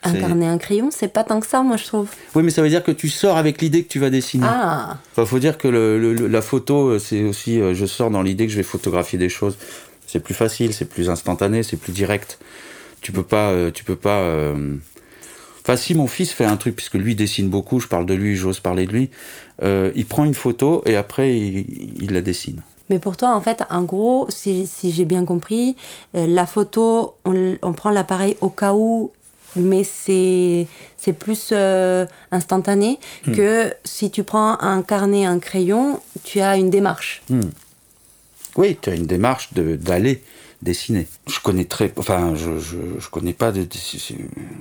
Incarner 0.02 0.46
un 0.46 0.58
crayon, 0.58 0.90
c'est 0.92 1.08
pas 1.08 1.24
tant 1.24 1.40
que 1.40 1.46
ça, 1.46 1.62
moi 1.62 1.76
je 1.76 1.84
trouve. 1.84 2.08
Oui, 2.34 2.42
mais 2.42 2.50
ça 2.50 2.62
veut 2.62 2.68
dire 2.68 2.84
que 2.84 2.92
tu 2.92 3.08
sors 3.08 3.36
avec 3.36 3.60
l'idée 3.60 3.82
que 3.82 3.88
tu 3.88 3.98
vas 3.98 4.10
dessiner. 4.10 4.46
Ah. 4.46 4.98
Il 5.16 5.26
faut 5.26 5.38
dire 5.38 5.58
que 5.58 5.68
la 5.68 6.42
photo, 6.42 6.90
euh, 6.90 6.98
c'est 6.98 7.24
aussi, 7.24 7.60
euh, 7.60 7.74
je 7.74 7.86
sors 7.86 8.10
dans 8.10 8.22
l'idée 8.22 8.46
que 8.46 8.52
je 8.52 8.58
vais 8.58 8.62
photographier 8.62 9.18
des 9.18 9.28
choses. 9.30 9.56
C'est 10.06 10.20
plus 10.20 10.34
facile, 10.34 10.74
c'est 10.74 10.84
plus 10.84 11.10
instantané, 11.10 11.62
c'est 11.62 11.76
plus 11.76 11.92
direct. 11.92 12.38
Tu 13.00 13.10
peux 13.10 13.22
pas, 13.22 13.70
tu 13.72 13.84
peux 13.84 13.96
pas. 13.96 14.52
Enfin, 15.66 15.76
si 15.76 15.96
mon 15.96 16.06
fils 16.06 16.30
fait 16.30 16.44
un 16.44 16.56
truc, 16.56 16.76
puisque 16.76 16.94
lui 16.94 17.16
dessine 17.16 17.48
beaucoup, 17.48 17.80
je 17.80 17.88
parle 17.88 18.06
de 18.06 18.14
lui, 18.14 18.36
j'ose 18.36 18.60
parler 18.60 18.86
de 18.86 18.92
lui, 18.92 19.10
il 19.62 20.06
prend 20.06 20.24
une 20.24 20.34
photo 20.34 20.82
et 20.86 20.94
après 20.94 21.36
il, 21.36 22.12
la 22.12 22.20
dessine. 22.20 22.62
Mais 22.88 23.00
pour 23.00 23.16
toi, 23.16 23.34
en 23.34 23.40
fait, 23.40 23.64
en 23.68 23.82
gros, 23.82 24.28
si, 24.28 24.68
j'ai 24.84 25.04
bien 25.04 25.24
compris, 25.24 25.74
la 26.14 26.46
photo, 26.46 27.16
on, 27.24 27.56
on 27.62 27.72
prend 27.72 27.90
l'appareil 27.90 28.36
au 28.40 28.48
cas 28.48 28.74
où 28.74 29.10
mais 29.56 29.84
c'est 29.84 30.66
c'est 30.96 31.12
plus 31.12 31.50
euh, 31.52 32.06
instantané 32.30 32.98
hmm. 33.26 33.32
que 33.32 33.74
si 33.84 34.10
tu 34.10 34.22
prends 34.22 34.60
un 34.60 34.82
carnet, 34.82 35.24
un 35.24 35.38
crayon, 35.38 36.00
tu 36.24 36.40
as 36.40 36.56
une 36.56 36.70
démarche. 36.70 37.22
Hmm. 37.28 37.40
Oui, 38.56 38.78
tu 38.80 38.90
as 38.90 38.94
une 38.94 39.06
démarche 39.06 39.52
d'aller 39.52 40.22
dessiner. 40.66 41.06
Je 41.28 41.40
connais 41.40 41.64
très, 41.64 41.92
enfin, 41.96 42.34
je, 42.34 42.58
je, 42.58 43.08
connais 43.08 43.32
pas 43.32 43.52
de, 43.52 43.66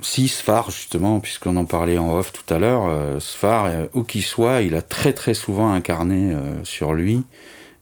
si 0.02 0.28
Sfar 0.28 0.70
justement, 0.70 1.20
puisqu'on 1.20 1.56
en 1.56 1.64
parlait 1.64 1.98
en 1.98 2.16
off 2.16 2.32
tout 2.32 2.54
à 2.54 2.58
l'heure, 2.58 2.86
euh, 2.86 3.20
Sfar, 3.20 3.66
euh, 3.66 3.86
où 3.92 4.04
qu'il 4.04 4.22
soit, 4.22 4.62
il 4.62 4.74
a 4.74 4.82
très 4.82 5.12
très 5.12 5.34
souvent 5.34 5.72
un 5.72 5.80
carnet 5.80 6.32
euh, 6.32 6.64
sur 6.64 6.94
lui 6.94 7.22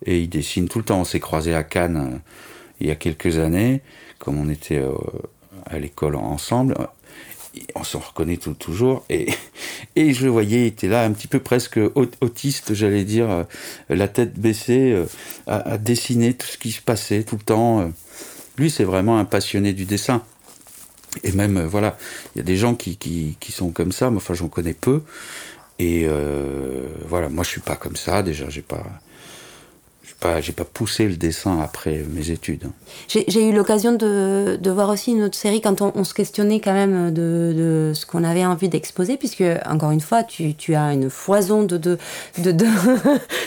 et 0.06 0.20
il 0.20 0.28
dessine 0.28 0.68
tout 0.68 0.78
le 0.78 0.84
temps. 0.84 1.00
On 1.00 1.04
s'est 1.04 1.20
croisé 1.20 1.54
à 1.54 1.62
Cannes 1.62 2.20
il 2.80 2.88
y 2.88 2.90
a 2.90 2.96
quelques 2.96 3.38
années, 3.38 3.82
comme 4.18 4.38
on 4.38 4.48
était 4.48 4.82
à 5.66 5.78
l'école 5.78 6.16
ensemble 6.16 6.74
on 7.74 7.84
s'en 7.84 7.98
reconnaît 7.98 8.36
toujours. 8.36 9.04
Et, 9.10 9.28
et 9.96 10.12
je 10.12 10.24
le 10.24 10.30
voyais, 10.30 10.62
il 10.62 10.66
était 10.66 10.88
là, 10.88 11.04
un 11.04 11.12
petit 11.12 11.28
peu 11.28 11.40
presque 11.40 11.78
autiste, 12.20 12.74
j'allais 12.74 13.04
dire, 13.04 13.30
euh, 13.30 13.44
la 13.88 14.08
tête 14.08 14.38
baissée, 14.38 14.92
euh, 14.92 15.06
à, 15.46 15.78
dessiner 15.78 16.34
tout 16.34 16.46
ce 16.46 16.58
qui 16.58 16.72
se 16.72 16.80
passait 16.80 17.22
tout 17.22 17.36
le 17.36 17.42
temps. 17.42 17.92
Euh. 18.58 18.62
Lui, 18.62 18.70
c'est 18.70 18.84
vraiment 18.84 19.18
un 19.18 19.24
passionné 19.24 19.72
du 19.72 19.84
dessin. 19.84 20.22
Et 21.22 21.32
même, 21.32 21.60
voilà, 21.64 21.96
il 22.34 22.38
y 22.38 22.40
a 22.40 22.44
des 22.44 22.56
gens 22.56 22.74
qui, 22.74 22.96
qui, 22.96 23.36
qui 23.38 23.52
sont 23.52 23.70
comme 23.70 23.92
ça, 23.92 24.10
mais 24.10 24.16
enfin, 24.16 24.34
j'en 24.34 24.48
connais 24.48 24.74
peu. 24.74 25.02
Et 25.78 26.08
voilà, 27.08 27.28
moi, 27.28 27.44
je 27.44 27.50
suis 27.50 27.60
pas 27.60 27.76
comme 27.76 27.96
ça. 27.96 28.22
Déjà, 28.22 28.48
j'ai 28.48 28.62
pas 28.62 28.84
pas, 30.14 30.40
j'ai 30.40 30.52
pas 30.52 30.64
poussé 30.64 31.06
le 31.06 31.16
dessin 31.16 31.60
après 31.60 32.04
mes 32.10 32.30
études. 32.30 32.64
J'ai 33.08 33.48
eu 33.48 33.52
l'occasion 33.52 33.92
de, 33.92 34.58
de, 34.60 34.70
voir 34.70 34.88
aussi 34.88 35.12
une 35.12 35.22
autre 35.22 35.36
série 35.36 35.60
quand 35.60 35.82
on, 35.82 36.04
se 36.04 36.14
questionnait 36.14 36.60
quand 36.60 36.72
même 36.72 37.12
de, 37.12 37.52
de 37.56 37.92
ce 37.94 38.06
qu'on 38.06 38.24
avait 38.24 38.44
envie 38.44 38.68
d'exposer, 38.68 39.16
puisque 39.16 39.44
encore 39.66 39.90
une 39.90 40.00
fois, 40.00 40.22
tu, 40.22 40.54
tu 40.54 40.74
as 40.74 40.92
une 40.92 41.10
foison 41.10 41.62
de, 41.62 41.76
de, 41.76 41.98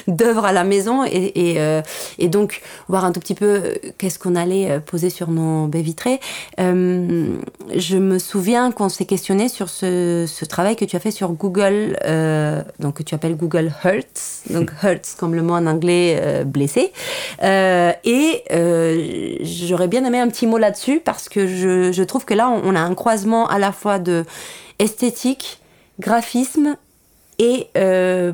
d'œuvres 0.07 0.45
à 0.45 0.51
la 0.51 0.63
maison 0.63 1.03
et, 1.05 1.31
et, 1.35 1.59
euh, 1.59 1.81
et, 2.19 2.29
donc 2.29 2.61
voir 2.87 3.05
un 3.05 3.11
tout 3.11 3.19
petit 3.19 3.35
peu 3.35 3.77
qu'est-ce 3.97 4.19
qu'on 4.19 4.35
allait 4.35 4.71
euh, 4.71 4.79
poser 4.79 5.09
sur 5.09 5.29
nos 5.29 5.67
baies 5.67 5.81
vitrées. 5.81 6.19
Euh, 6.59 7.27
je 7.75 7.97
me 7.97 8.19
souviens 8.19 8.71
qu'on 8.71 8.89
s'est 8.89 9.05
questionné 9.05 9.49
sur 9.49 9.69
ce, 9.69 10.25
ce, 10.27 10.45
travail 10.45 10.75
que 10.75 10.85
tu 10.85 10.95
as 10.95 10.99
fait 10.99 11.11
sur 11.11 11.31
Google, 11.33 11.97
donc 12.79 12.95
que 12.95 13.03
tu 13.03 13.15
appelles 13.15 13.35
Google 13.35 13.71
Hertz, 13.83 14.43
donc 14.49 14.71
Hertz 14.83 15.15
comme 15.15 15.35
le 15.35 15.41
mot 15.41 15.55
en 15.55 15.65
anglais 15.65 16.43
blessé 16.57 16.91
euh, 17.43 17.91
et 18.03 18.43
euh, 18.51 19.37
j'aurais 19.41 19.87
bien 19.87 20.03
aimé 20.03 20.19
un 20.19 20.27
petit 20.27 20.47
mot 20.47 20.57
là-dessus 20.57 20.99
parce 20.99 21.29
que 21.29 21.47
je, 21.47 22.03
trouve 22.03 22.25
que 22.25 22.33
là, 22.33 22.49
on, 22.49 22.75
a 22.75 22.79
un 22.79 22.95
croisement 22.95 23.47
à 23.47 23.59
la 23.59 23.71
fois 23.71 23.99
de 23.99 24.25
esthétique, 24.79 25.59
graphisme 25.99 26.75
et 27.39 27.67
euh, 27.77 28.33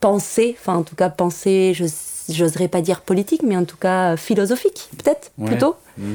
pensée, 0.00 0.56
enfin 0.58 0.76
en 0.76 0.82
tout 0.82 0.96
cas 0.96 1.10
pensée, 1.10 1.72
je 1.74 1.84
j'oserais 2.30 2.68
pas 2.68 2.80
dire 2.80 3.02
politique, 3.02 3.42
mais 3.42 3.54
en 3.54 3.66
tout 3.66 3.76
cas 3.76 4.16
philosophique, 4.16 4.88
peut-être, 4.96 5.30
plutôt. 5.44 5.76
Mm. 5.98 6.14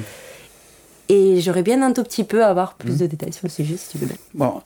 Et 1.10 1.40
j'aurais 1.40 1.62
bien 1.62 1.84
un 1.84 1.94
tout 1.94 2.02
petit 2.02 2.24
peu 2.24 2.44
avoir 2.44 2.74
plus 2.74 2.94
mm. 2.94 2.98
de 2.98 3.06
détails 3.06 3.34
sur 3.34 3.46
le 3.46 3.52
sujet, 3.52 3.78
si 3.78 3.90
tu 3.90 4.00
veux 4.00 4.08
bien. 4.08 4.16
Bon, 4.34 4.64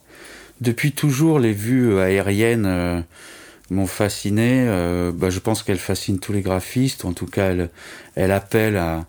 depuis 0.62 0.94
toujours, 0.94 1.40
les 1.40 1.52
vues 1.52 2.00
aériennes 2.00 3.04
m'ont 3.70 3.88
fasciné. 3.88 4.66
Euh, 4.68 5.12
bah, 5.14 5.30
je 5.30 5.40
pense 5.40 5.64
qu'elle 5.64 5.78
fascine 5.78 6.20
tous 6.20 6.34
les 6.34 6.42
graphistes. 6.42 7.06
En 7.06 7.14
tout 7.14 7.26
cas, 7.26 7.52
elle, 7.52 7.70
elle 8.16 8.32
appelle 8.32 8.78
à, 8.78 9.06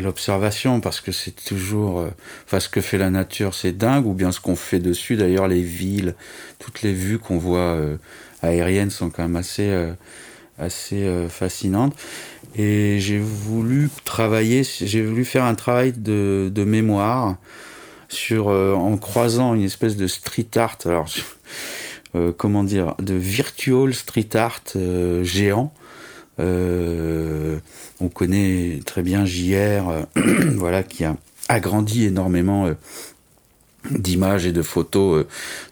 l'observation 0.00 0.80
parce 0.80 1.00
que 1.00 1.10
c'est 1.10 1.32
toujours. 1.32 2.00
Euh, 2.00 2.10
enfin, 2.46 2.60
ce 2.60 2.68
que 2.68 2.80
fait 2.80 2.98
la 2.98 3.10
nature, 3.10 3.54
c'est 3.54 3.72
dingue. 3.72 4.06
Ou 4.06 4.14
bien 4.14 4.32
ce 4.32 4.40
qu'on 4.40 4.56
fait 4.56 4.78
dessus. 4.78 5.16
D'ailleurs, 5.16 5.48
les 5.48 5.62
villes, 5.62 6.14
toutes 6.58 6.82
les 6.82 6.92
vues 6.92 7.18
qu'on 7.18 7.38
voit 7.38 7.58
euh, 7.58 7.96
aériennes 8.42 8.90
sont 8.90 9.10
quand 9.10 9.22
même 9.22 9.36
assez, 9.36 9.72
fascinantes. 11.28 11.94
Et 12.56 12.98
j'ai 13.00 13.18
voulu 13.18 13.90
travailler, 14.04 14.64
j'ai 14.64 15.04
voulu 15.04 15.24
faire 15.24 15.44
un 15.44 15.54
travail 15.54 15.92
de, 15.92 16.64
mémoire 16.64 17.36
sur 18.08 18.48
en 18.48 18.96
croisant 18.96 19.54
une 19.54 19.64
espèce 19.64 19.96
de 19.96 20.06
street 20.06 20.48
art. 20.56 20.78
Alors, 20.86 21.08
euh, 21.16 21.20
comment 22.36 22.64
dire, 22.64 22.94
de 22.98 23.14
virtual 23.14 23.94
street 23.94 24.30
art 24.34 24.62
euh, 24.76 25.22
géant. 25.24 25.72
Euh, 26.40 27.58
on 28.00 28.08
connaît 28.08 28.80
très 28.84 29.02
bien 29.02 29.24
JR, 29.24 30.06
voilà, 30.54 30.82
qui 30.82 31.04
a 31.04 31.16
agrandi 31.48 32.04
énormément 32.04 32.70
d'images 33.90 34.46
et 34.46 34.52
de 34.52 34.62
photos 34.62 35.24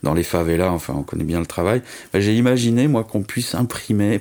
dans 0.02 0.14
les 0.14 0.22
favelas, 0.22 0.70
enfin 0.70 0.94
on 0.96 1.02
connaît 1.02 1.24
bien 1.24 1.38
le 1.38 1.46
travail. 1.46 1.82
Ben, 2.12 2.20
j'ai 2.20 2.34
imaginé 2.34 2.88
moi 2.88 3.04
qu'on 3.04 3.22
puisse 3.22 3.54
imprimer. 3.54 4.20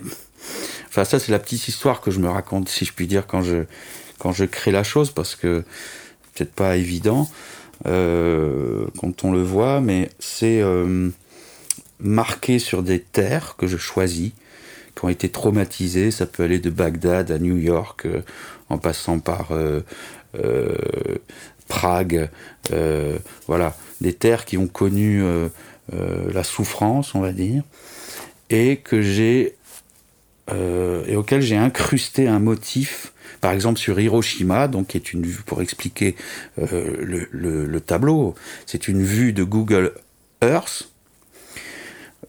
Enfin 0.89 1.03
ça 1.03 1.17
c'est 1.17 1.31
la 1.31 1.39
petite 1.39 1.67
histoire 1.67 2.01
que 2.01 2.11
je 2.11 2.19
me 2.19 2.29
raconte 2.29 2.69
si 2.69 2.85
je 2.85 2.93
puis 2.93 3.07
dire 3.07 3.25
quand 3.25 3.41
je 3.41 3.63
quand 4.19 4.31
je 4.31 4.45
crée 4.45 4.71
la 4.71 4.83
chose 4.83 5.11
parce 5.11 5.35
que 5.35 5.63
peut-être 6.33 6.53
pas 6.53 6.77
évident 6.77 7.29
quand 7.83 9.23
on 9.23 9.31
le 9.31 9.41
voit, 9.41 9.81
mais 9.81 10.09
c'est 10.19 10.61
marqués 11.99 12.59
sur 12.59 12.83
des 12.83 12.99
terres 12.99 13.55
que 13.57 13.67
je 13.67 13.77
choisis, 13.77 14.31
qui 14.95 15.05
ont 15.05 15.09
été 15.09 15.29
traumatisées. 15.29 16.11
Ça 16.11 16.25
peut 16.25 16.43
aller 16.43 16.59
de 16.59 16.69
Bagdad 16.69 17.31
à 17.31 17.39
New 17.39 17.57
York, 17.57 18.05
euh, 18.05 18.21
en 18.69 18.77
passant 18.77 19.19
par 19.19 19.51
euh, 19.51 19.81
euh, 20.39 20.75
Prague. 21.67 22.29
voilà, 23.47 23.75
des 24.01 24.13
terres 24.13 24.45
qui 24.45 24.57
ont 24.57 24.67
connu 24.67 25.23
la 25.91 26.43
souffrance, 26.43 27.15
on 27.15 27.21
va 27.21 27.31
dire, 27.31 27.63
et 28.49 28.77
que 28.77 29.01
j'ai 29.01 29.55
et 30.51 31.15
auquel 31.15 31.41
j'ai 31.41 31.57
incrusté 31.57 32.27
un 32.27 32.37
motif 32.37 33.13
par 33.41 33.51
exemple 33.51 33.79
sur 33.79 33.99
Hiroshima, 33.99 34.67
donc 34.67 34.87
qui 34.89 34.97
est 34.97 35.11
une 35.11 35.25
vue 35.25 35.41
pour 35.43 35.63
expliquer 35.63 36.15
le, 36.57 37.27
le, 37.31 37.79
tableau, 37.79 38.35
c'est 38.67 38.87
une 38.87 39.01
vue 39.01 39.33
de 39.33 39.43
Google 39.43 39.93
Earth 40.43 40.89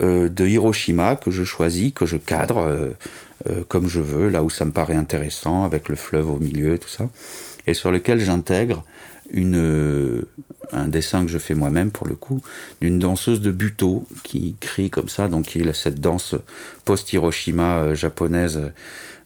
de 0.01 0.47
Hiroshima 0.47 1.17
que 1.17 1.31
je 1.31 1.45
choisis, 1.45 1.93
que 1.93 2.07
je 2.07 2.17
cadre 2.17 2.59
euh, 2.59 2.91
euh, 3.49 3.63
comme 3.69 3.89
je 3.89 4.01
veux, 4.01 4.29
là 4.29 4.43
où 4.43 4.51
ça 4.51 4.65
me 4.65 4.73
paraît 4.73 4.97
intéressant, 4.97 5.65
avec 5.65 5.89
le 5.89 5.97
fleuve 5.97 6.31
au 6.31 6.39
milieu, 6.39 6.79
tout 6.79 6.89
ça, 6.89 7.09
et 7.67 7.75
sur 7.75 7.91
lequel 7.91 8.21
j'intègre 8.21 8.85
un 10.73 10.87
dessin 10.87 11.25
que 11.25 11.31
je 11.31 11.39
fais 11.39 11.55
moi-même 11.55 11.91
pour 11.91 12.07
le 12.07 12.15
coup 12.15 12.41
d'une 12.81 13.01
danseuse 13.01 13.41
de 13.41 13.51
buto 13.51 14.07
qui 14.23 14.55
crie 14.61 14.89
comme 14.89 15.09
ça 15.09 15.27
donc 15.27 15.57
il 15.57 15.69
a 15.69 15.75
cette 15.75 16.01
danse 16.01 16.37
post 16.85 17.13
Hiroshima 17.13 17.95
japonaise 17.95 18.71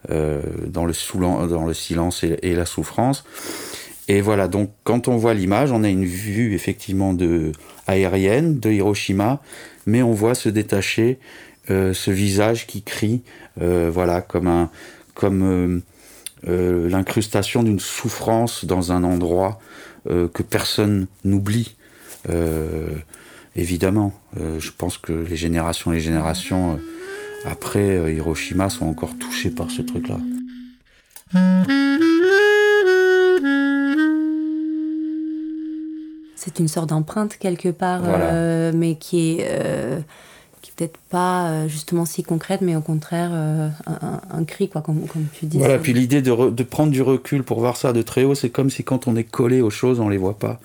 dans 0.09 0.87
le 0.87 1.49
dans 1.49 1.67
le 1.67 1.75
silence 1.75 2.25
et, 2.25 2.55
la 2.55 2.65
souffrance. 2.65 3.25
Et 4.09 4.23
voilà 4.23 4.49
donc 4.49 4.71
quand 4.85 5.07
on 5.07 5.19
voit 5.19 5.35
l'image 5.35 5.71
on 5.71 5.85
a 5.85 5.89
une 5.91 6.07
vue 6.07 6.55
effectivement 6.55 7.13
de 7.13 7.53
aérienne 7.87 8.59
de 8.59 8.71
Hiroshima 8.71 9.43
mais 9.91 10.03
on 10.03 10.13
voit 10.13 10.35
se 10.35 10.49
détacher 10.49 11.19
euh, 11.71 11.93
ce 11.93 12.11
visage 12.11 12.67
qui 12.67 12.83
crie, 12.83 13.23
euh, 13.61 13.91
voilà, 13.93 14.23
comme 14.23 14.69
comme 15.15 15.83
euh, 16.49 16.89
l'incrustation 16.89 17.63
d'une 17.63 17.81
souffrance 17.81 18.65
dans 18.65 18.93
un 18.93 19.05
endroit 19.05 19.59
que 20.07 20.43
personne 20.43 21.09
n'oublie. 21.25 21.77
évidemment, 23.55 24.15
je 24.35 24.71
pense 24.71 24.97
que 24.97 25.13
les 25.13 25.37
générations 25.37 25.91
les 25.91 26.01
générations 26.01 26.81
après 27.45 28.15
Hiroshima 28.15 28.71
sont 28.71 28.87
encore 28.87 29.19
touchées 29.19 29.51
par 29.51 29.71
ce 29.71 29.83
truc-là. 29.83 30.17
C'est 36.41 36.59
une 36.59 36.69
sorte 36.69 36.89
d'empreinte 36.89 37.37
quelque 37.37 37.69
part, 37.69 38.01
euh, 38.07 38.73
mais 38.75 38.95
qui 38.95 39.33
est, 39.33 39.47
euh, 39.51 40.01
qui 40.63 40.73
peut-être 40.73 40.97
pas 41.11 41.49
euh, 41.51 41.69
justement 41.69 42.07
si 42.07 42.23
concrète, 42.23 42.63
mais 42.63 42.75
au 42.77 42.81
contraire 42.81 43.31
un, 43.33 44.45
cri, 44.45 44.71
quoi, 44.71 44.81
comme, 44.81 45.07
comme 45.07 45.27
tu 45.35 45.45
dis. 45.45 45.59
Voilà, 45.59 45.79
puis 45.79 45.93
l'idée 45.93 46.23
de, 46.23 46.49
de, 46.49 46.63
prendre 46.63 46.93
du 46.93 47.03
recul 47.03 47.43
pour 47.43 47.61
voir 47.61 47.77
ça 47.77 47.93
de 47.93 48.01
très 48.01 48.25
haut, 48.25 48.35
c'est 48.35 48.49
comme 48.49 48.71
si 48.71 48.85
quand 48.85 49.07
on 49.07 49.17
est 49.17 49.25
collé 49.25 49.61
aux 49.61 49.69
choses, 49.69 50.01
on 50.01 50.09
les 50.09 50.17
voit 50.17 50.39
pas. 50.39 50.61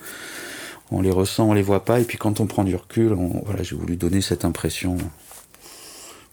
on 0.90 1.02
les 1.02 1.10
ressent, 1.10 1.50
on 1.50 1.52
les 1.52 1.60
voit 1.60 1.84
pas, 1.84 2.00
et 2.00 2.04
puis 2.04 2.16
quand 2.16 2.40
on 2.40 2.46
prend 2.46 2.64
du 2.64 2.74
recul, 2.74 3.14
voilà, 3.44 3.62
j'ai 3.62 3.76
voulu 3.76 3.96
donner 3.96 4.22
cette 4.22 4.46
impression. 4.46 4.96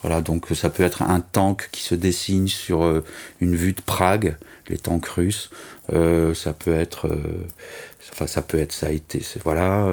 Voilà, 0.03 0.21
donc 0.21 0.47
ça 0.53 0.69
peut 0.69 0.83
être 0.83 1.01
un 1.01 1.21
tank 1.21 1.69
qui 1.71 1.81
se 1.81 1.95
dessine 1.95 2.49
sur 2.49 2.83
euh, 2.83 3.03
une 3.39 3.55
vue 3.55 3.71
de 3.71 3.81
Prague, 3.81 4.35
les 4.67 4.77
tanks 4.77 5.07
russes. 5.07 5.49
Euh, 5.93 6.33
ça 6.33 6.51
peut 6.51 6.75
être, 6.75 7.07
euh, 7.07 7.47
enfin 8.11 8.27
ça 8.27 8.41
peut 8.41 8.59
être, 8.59 8.73
ça 8.73 8.87
a 8.87 8.91
été, 8.91 9.21
voilà, 9.45 9.87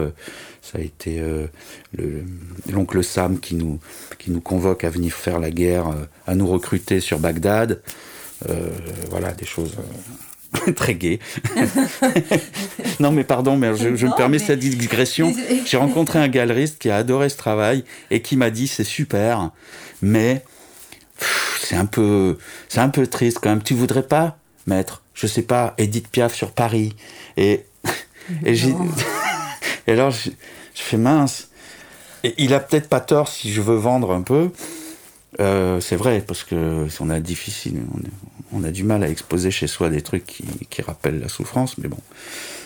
ça 0.63 0.79
a 0.79 0.81
été 0.81 1.23
l'oncle 2.69 3.03
Sam 3.05 3.39
qui 3.39 3.55
nous 3.55 3.79
qui 4.19 4.33
nous 4.33 4.41
convoque 4.41 4.83
à 4.85 4.91
venir 4.91 5.13
faire 5.13 5.39
la 5.39 5.51
guerre, 5.51 5.87
à 6.27 6.35
nous 6.35 6.47
recruter 6.47 7.01
sur 7.01 7.21
Bagdad. 7.21 7.81
voilà, 9.11 9.33
des 9.33 9.47
choses 9.47 9.77
très 10.77 10.95
gai. 10.95 11.19
non, 13.01 13.13
mais 13.13 13.25
pardon, 13.25 13.57
mais 13.57 13.77
je, 13.77 13.89
me 13.89 14.17
permets 14.17 14.39
cette 14.39 14.59
digression. 14.59 15.35
J'ai 15.67 15.77
rencontré 15.77 16.19
un 16.19 16.29
galeriste 16.29 16.79
qui 16.79 16.91
a 16.91 16.97
adoré 16.97 17.29
ce 17.29 17.37
travail 17.37 17.85
et 18.11 18.21
qui 18.21 18.37
m'a 18.37 18.51
dit 18.51 18.67
c'est 18.67 18.85
super, 18.85 19.51
mais 20.03 20.45
c'est 21.61 21.77
un 21.77 21.87
peu, 21.87 22.39
c'est 22.69 22.81
un 22.81 22.89
peu 22.89 23.07
triste 23.07 23.39
quand 23.43 23.51
même. 23.51 23.63
Tu 23.63 23.75
voudrais 23.75 24.03
pas 24.03 24.39
mettre, 24.67 25.03
je 25.15 25.27
sais 25.27 25.43
pas, 25.43 25.75
Edith 25.79 26.09
Piaf 26.09 26.35
sur 26.35 26.53
Paris 26.53 26.95
et 27.37 27.65
et, 28.45 28.55
et 29.87 29.93
alors 29.93 30.11
je, 30.11 30.31
fais 30.75 30.97
mince. 30.97 31.49
Et 32.23 32.35
il 32.39 32.53
a 32.53 32.61
peut-être 32.61 32.89
pas 32.89 33.01
tort 33.01 33.29
si 33.29 33.53
je 33.53 33.61
veux 33.61 33.77
vendre 33.77 34.13
un 34.13 34.23
peu. 34.23 34.51
Euh, 35.39 35.81
c'est 35.81 35.97
vrai 35.97 36.23
parce 36.27 36.45
que 36.45 36.87
on 37.01 37.09
a 37.09 37.21
difficile, 37.21 37.81
on 38.53 38.65
a 38.65 38.71
du 38.71 38.83
mal 38.83 39.03
à 39.05 39.09
exposer 39.09 39.51
chez 39.51 39.67
soi 39.67 39.89
des 39.89 40.03
trucs 40.03 40.27
qui, 40.27 40.83
rappellent 40.83 41.21
la 41.21 41.29
souffrance, 41.29 41.79
mais 41.79 41.89
bon, 41.89 41.99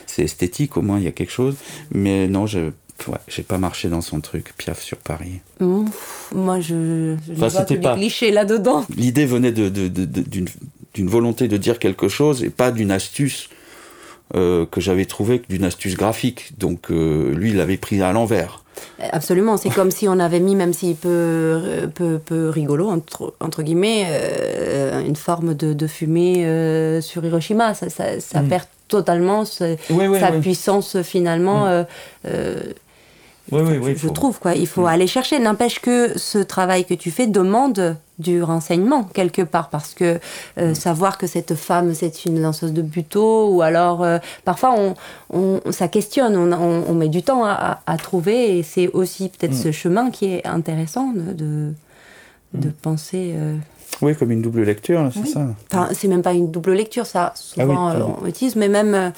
c'est 0.06 0.22
esthétique, 0.22 0.76
au 0.76 0.82
moins 0.82 0.98
il 0.98 1.04
y 1.04 1.08
a 1.08 1.12
quelque 1.12 1.32
chose. 1.32 1.56
Mais 1.92 2.26
non, 2.26 2.46
je 2.46 2.70
j'ai 3.28 3.42
pas 3.42 3.58
marché 3.58 3.88
dans 3.88 4.00
son 4.00 4.20
truc, 4.20 4.54
Piaf 4.56 4.82
sur 4.82 4.98
Paris. 4.98 5.40
moi, 5.60 6.60
je, 6.60 7.16
je 7.26 7.32
enfin, 7.32 7.48
vois 7.48 7.80
pas... 7.80 7.96
clichés 7.96 8.30
là-dedans. 8.30 8.84
L'idée 8.96 9.26
venait 9.26 9.52
d'une 9.52 9.88
de, 10.96 11.08
volonté 11.08 11.48
de 11.48 11.56
dire 11.56 11.78
quelque 11.78 12.08
chose 12.08 12.44
et 12.44 12.50
pas 12.50 12.70
d'une 12.70 12.90
astuce 12.90 13.48
euh, 14.34 14.64
que 14.66 14.80
j'avais 14.80 15.04
trouvée, 15.04 15.42
d'une 15.48 15.64
astuce 15.64 15.96
graphique. 15.96 16.58
Donc 16.58 16.90
euh, 16.90 17.34
lui, 17.34 17.50
il 17.50 17.56
l'avait 17.56 17.76
pris 17.76 18.00
à 18.02 18.12
l'envers. 18.12 18.64
Absolument, 19.12 19.56
c'est 19.56 19.70
comme 19.70 19.90
si 19.90 20.08
on 20.08 20.18
avait 20.18 20.40
mis, 20.40 20.54
même 20.54 20.72
s'il 20.72 20.96
peut, 20.96 21.88
peu 21.94 22.18
peu 22.18 22.48
rigolo, 22.48 22.88
entre, 22.88 23.34
entre 23.40 23.62
guillemets, 23.62 24.06
euh, 24.08 25.04
une 25.04 25.16
forme 25.16 25.54
de, 25.54 25.72
de 25.72 25.86
fumée 25.86 26.46
euh, 26.46 27.00
sur 27.00 27.24
Hiroshima. 27.24 27.74
Ça, 27.74 27.90
ça, 27.90 28.20
ça 28.20 28.42
mm. 28.42 28.48
perd 28.48 28.64
totalement 28.88 29.44
sa 29.44 29.76
puissance 30.40 31.02
finalement. 31.02 31.66
Mm. 31.66 31.86
Euh, 32.26 32.62
oui, 33.52 33.60
oui, 33.62 33.78
oui, 33.82 33.94
je 33.96 34.08
trouve 34.08 34.38
quoi. 34.38 34.54
Il 34.54 34.66
faut 34.66 34.82
mm. 34.82 34.86
aller 34.86 35.06
chercher. 35.06 35.38
N'empêche 35.38 35.80
que 35.80 36.18
ce 36.18 36.38
travail 36.38 36.84
que 36.84 36.94
tu 36.94 37.10
fais 37.10 37.26
demande 37.26 37.96
du 38.18 38.42
renseignement 38.42 39.02
quelque 39.02 39.42
part 39.42 39.70
parce 39.70 39.92
que 39.92 40.20
euh, 40.58 40.70
mm. 40.70 40.74
savoir 40.74 41.18
que 41.18 41.26
cette 41.26 41.54
femme 41.56 41.94
c'est 41.94 42.26
une 42.26 42.40
lanceuse 42.40 42.72
de 42.72 42.80
buto 42.80 43.50
ou 43.50 43.60
alors 43.60 44.04
euh, 44.04 44.18
parfois 44.44 44.74
on, 44.78 44.94
on, 45.30 45.72
ça 45.72 45.88
questionne, 45.88 46.36
on, 46.36 46.52
on, 46.52 46.94
met 46.94 47.08
du 47.08 47.24
temps 47.24 47.44
à, 47.44 47.80
à 47.86 47.96
trouver 47.96 48.56
et 48.58 48.62
c'est 48.62 48.88
aussi 48.88 49.30
peut-être 49.30 49.52
mm. 49.52 49.62
ce 49.62 49.72
chemin 49.72 50.10
qui 50.10 50.26
est 50.26 50.46
intéressant 50.46 51.12
de, 51.12 51.72
de, 52.54 52.68
penser. 52.68 53.32
Euh, 53.34 53.56
oui, 54.00 54.14
comme 54.16 54.30
une 54.30 54.42
double 54.42 54.62
lecture, 54.62 55.10
c'est 55.12 55.26
ça. 55.26 55.46
Enfin, 55.70 55.88
c'est 55.92 56.08
même 56.08 56.22
pas 56.22 56.32
une 56.32 56.50
double 56.50 56.72
lecture, 56.72 57.06
ça, 57.06 57.32
souvent 57.36 57.88
ah 57.88 58.06
on 58.22 58.26
utilise, 58.26 58.56
mais 58.56 58.68
même 58.68 59.12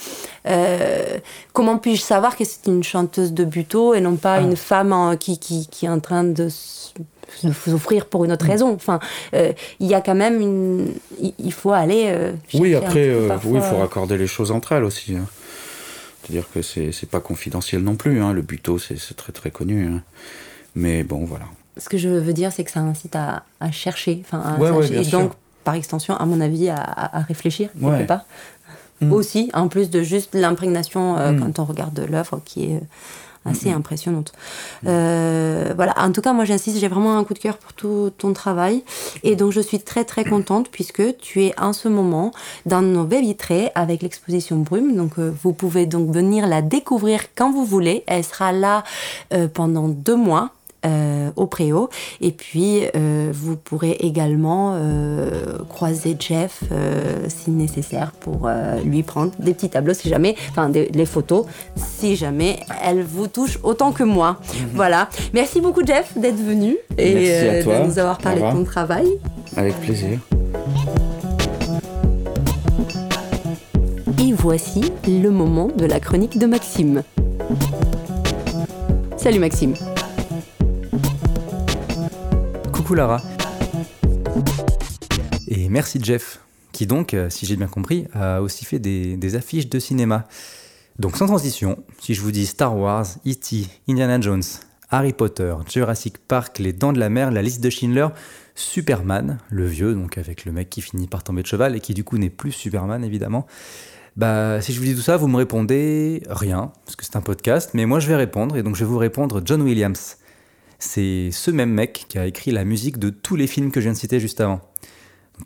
euh, 0.47 1.19
comment 1.53 1.79
puis-je 1.79 2.03
savoir 2.03 2.37
que 2.37 2.45
c'est 2.45 2.67
une 2.67 2.83
chanteuse 2.83 3.33
de 3.33 3.45
buto 3.45 3.95
et 3.95 4.01
non 4.01 4.17
pas 4.17 4.35
ah. 4.35 4.41
une 4.41 4.57
femme 4.57 5.17
qui, 5.19 5.39
qui, 5.39 5.67
qui, 5.69 5.87
est 5.87 5.89
en 5.89 6.01
train 6.01 6.25
de 6.25 6.49
souffrir 6.51 8.07
pour 8.07 8.25
une 8.25 8.33
autre 8.33 8.47
mm. 8.47 8.51
raison? 8.51 8.73
Enfin, 8.73 9.01
euh, 9.35 9.53
il 9.81 9.87
y 9.87 9.95
a 9.95 10.01
quand 10.01 10.15
même 10.15 10.41
une. 10.41 10.95
Il 11.39 11.53
faut 11.53 11.73
aller. 11.73 12.07
Euh, 12.09 12.33
oui, 12.55 12.75
après, 12.75 13.15
oui, 13.45 13.55
il 13.55 13.63
faut 13.63 13.79
raccorder 13.79 14.19
les 14.19 14.27
choses 14.27 14.51
entre 14.51 14.73
elles 14.73 14.85
aussi. 14.85 15.17
Hein. 15.17 15.27
C'est-à-dire 16.23 16.47
que 16.53 16.61
c'est 16.63 17.11
pas 17.11 17.21
confidentiel 17.21 17.83
non 17.83 17.95
plus. 17.95 18.21
Hein. 18.21 18.33
Le 18.33 18.43
buto, 18.43 18.79
c'est 18.79 19.17
très 19.17 19.33
très 19.33 19.51
connu. 19.51 19.87
Hein. 19.87 20.03
Mais 20.75 21.03
bon, 21.05 21.25
voilà 21.25 21.47
ce 21.77 21.89
que 21.89 21.99
je 21.99 22.09
veux 22.09 22.33
dire, 22.33 22.53
c'est 22.53 22.65
que 22.65 22.71
ça 22.71 22.81
incite 22.81 23.17
à, 23.17 23.43
chercher, 23.71 24.23
enfin, 24.25 24.57
et 24.91 25.05
donc, 25.07 25.33
par 25.65 25.75
extension, 25.75 26.17
à 26.17 26.25
mon 26.27 26.41
avis, 26.41 26.69
à, 26.69 27.25
réfléchir 27.29 27.71
quelque 27.81 28.07
part. 28.07 28.25
Mm. 29.01 29.13
Aussi, 29.13 29.51
en 29.53 29.69
plus 29.69 29.91
de 29.91 30.03
juste 30.03 30.35
l'imprégnation 30.35 31.19
euh, 31.19 31.33
mm. 31.33 31.41
quand 31.41 31.59
on 31.59 31.65
regarde 31.65 32.07
l'œuvre 32.09 32.41
qui 32.45 32.73
est 32.73 32.77
euh, 32.77 32.81
assez 33.51 33.71
mm. 33.71 33.75
impressionnante. 33.75 34.33
Euh, 34.87 35.75
voilà, 35.77 35.95
en 35.99 36.13
tout 36.13 36.23
cas, 36.23 36.33
moi 36.33 36.47
j'insiste, 36.47 36.79
j'ai 36.79 36.89
vraiment 36.89 37.19
un 37.19 37.25
coup 37.25 37.35
de 37.35 37.39
cœur 37.39 37.59
pour 37.59 37.75
tout 37.75 38.11
ton 38.17 38.33
travail. 38.33 38.85
Et 39.23 39.37
donc 39.37 39.53
je 39.53 39.61
suis 39.61 39.81
très 39.81 40.05
très 40.05 40.25
contente 40.25 40.71
puisque 40.71 41.19
tu 41.19 41.45
es 41.45 41.55
en 41.61 41.75
ce 41.75 41.89
moment 41.89 42.33
dans 42.65 42.81
nos 42.81 43.05
baies 43.05 43.21
vitrées 43.21 43.71
avec 43.75 44.03
l'exposition 44.03 44.57
Brume. 44.57 44.97
Donc 44.97 45.19
vous 45.19 45.53
pouvez 45.53 45.85
donc 45.85 46.11
venir 46.11 46.47
la 46.47 46.63
découvrir 46.63 47.21
quand 47.35 47.53
vous 47.53 47.67
voulez. 47.67 48.03
Elle 48.07 48.25
sera 48.25 48.53
là 48.53 48.83
pendant 49.53 49.89
deux 49.89 50.17
mois. 50.17 50.53
Euh, 50.85 51.31
au 51.37 51.47
préau. 51.47 51.89
Et 52.21 52.31
puis, 52.31 52.83
euh, 52.95 53.31
vous 53.33 53.57
pourrez 53.57 53.93
également 54.01 54.75
euh, 54.75 55.59
croiser 55.69 56.17
Jeff 56.19 56.63
si 57.29 57.51
nécessaire 57.51 58.13
pour 58.13 58.49
lui 58.85 59.03
prendre 59.03 59.33
des 59.39 59.55
petits 59.55 59.69
tableaux, 59.69 59.95
si 59.95 60.09
jamais, 60.09 60.37
enfin, 60.51 60.69
des, 60.69 60.89
les 60.95 61.07
photos, 61.07 61.47
si 61.75 62.15
jamais 62.15 62.61
elles 62.85 63.03
vous 63.03 63.27
touchent 63.27 63.59
autant 63.63 63.93
que 63.93 64.05
moi. 64.05 64.39
Mhm. 64.41 64.69
Voilà. 64.75 65.09
Merci 65.35 65.61
beaucoup, 65.61 65.85
Jeff, 65.85 66.17
d'être 66.17 66.37
venu 66.37 66.77
et 66.97 67.63
de 67.63 67.87
nous 67.87 67.99
avoir 67.99 68.19
parlé 68.19 68.43
de 68.43 68.51
ton 68.51 68.65
travail. 68.65 69.09
Avec 69.57 69.75
plaisir. 69.81 70.19
Et 74.23 74.33
voici 74.33 74.93
le 75.09 75.31
moment 75.31 75.69
de 75.77 75.87
la 75.87 76.01
chronique 76.01 76.39
de 76.39 76.47
Maxime. 76.47 77.03
Salut 79.17 79.41
Maxime. 79.41 79.75
Lara. 82.95 83.23
Et 85.49 85.69
merci 85.69 85.99
Jeff, 86.03 86.41
qui 86.73 86.87
donc, 86.87 87.15
euh, 87.15 87.31
si 87.31 87.47
j'ai 87.47 87.57
bien 87.57 87.67
compris, 87.67 88.07
a 88.15 88.41
aussi 88.41 88.65
fait 88.65 88.79
des, 88.79 89.35
affiches 89.35 89.69
de 89.69 89.79
cinéma. 89.79 90.27
Donc 90.99 91.17
sans 91.17 91.27
transition, 91.27 91.83
si 92.01 92.15
je 92.15 92.21
vous 92.21 92.33
dis 92.33 92.47
Star 92.47 92.77
Wars, 92.77 93.07
E.T., 93.27 93.67
Indiana 93.89 94.21
Jones, 94.21 94.43
Harry 94.91 95.13
Potter, 95.13 95.55
Jurassic 95.69 96.19
Park, 96.19 96.59
Les 96.59 96.73
Dents 96.73 96.93
de 96.93 96.99
la 96.99 97.09
Mer, 97.09 97.31
La 97.31 97.43
Liste 97.43 97.63
de 97.63 97.71
Schindler, 97.71 98.09
Superman, 98.55 99.39
le 99.51 99.67
vieux, 99.67 99.95
donc 99.95 100.17
avec 100.17 100.45
le 100.45 100.53
mec 100.53 100.71
qui 100.71 100.81
finit 100.81 101.07
par 101.07 101.23
tomber 101.23 101.43
de 101.43 101.47
cheval 101.47 101.77
et 101.77 101.81
qui 101.81 101.93
du 101.93 102.05
coup 102.05 102.19
n'est 102.19 102.31
plus 102.31 102.53
Superman 102.53 103.05
évidemment. 103.05 103.47
Bah, 104.17 104.63
si 104.63 104.73
je 104.73 104.79
vous 104.79 104.87
dis 104.87 104.95
tout 104.95 105.03
ça, 105.03 105.19
vous 105.19 105.29
me 105.29 105.37
répondez 105.37 106.23
rien, 106.31 106.73
parce 106.87 106.97
que 106.97 107.05
c'est 107.05 107.17
un 107.17 107.21
podcast, 107.21 107.73
mais 107.75 107.85
moi 107.85 108.01
je 108.01 108.09
vais 108.09 108.17
répondre, 108.17 108.57
et 108.57 108.63
donc 108.63 108.75
je 108.75 108.85
vais 108.85 108.91
vous 108.91 108.97
répondre 108.97 109.43
John 109.45 109.61
Williams 109.61 110.17
c'est 110.79 111.31
ce 111.33 111.51
même 111.51 111.71
mec 111.71 112.07
qui 112.09 112.19
a 112.19 112.27
écrit 112.27 112.51
la 112.51 112.65
musique 112.65 112.99
de 112.99 113.11
tous 113.11 113.37
les 113.37 113.47
films 113.47 113.71
que 113.71 113.81
je 113.81 113.87
viens 113.87 113.93
de 113.93 113.99
citer 113.99 114.21
juste 114.21 114.41
avant. 114.41 114.61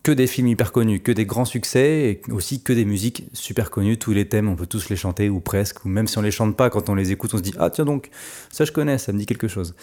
Que 0.05 0.13
des 0.13 0.29
films 0.29 0.49
hyper 0.49 0.71
connus, 0.71 1.01
que 1.01 1.11
des 1.11 1.27
grands 1.27 1.45
succès, 1.45 2.21
et 2.29 2.33
aussi 2.33 2.63
que 2.63 2.73
des 2.73 2.85
musiques 2.85 3.25
super 3.33 3.71
connues, 3.71 3.99
tous 3.99 4.13
les 4.13 4.29
thèmes, 4.29 4.49
on 4.49 4.55
peut 4.55 4.67
tous 4.67 4.89
les 4.89 4.97
chanter, 4.97 5.29
ou 5.29 5.41
presque, 5.41 5.85
ou 5.85 5.89
même 5.89 6.07
si 6.07 6.17
on 6.17 6.23
les 6.23 6.31
chante 6.31 6.57
pas, 6.57 6.71
quand 6.71 6.89
on 6.89 6.95
les 6.95 7.11
écoute, 7.11 7.35
on 7.35 7.39
se 7.39 7.43
dit 7.43 7.55
Ah 7.59 7.71
tiens 7.71 7.85
donc, 7.85 8.09
ça 8.53 8.65
je 8.65 8.71
connais, 8.71 8.99
ça 8.99 9.13
me 9.13 9.19
dit 9.19 9.27
quelque 9.27 9.49
chose. 9.49 9.75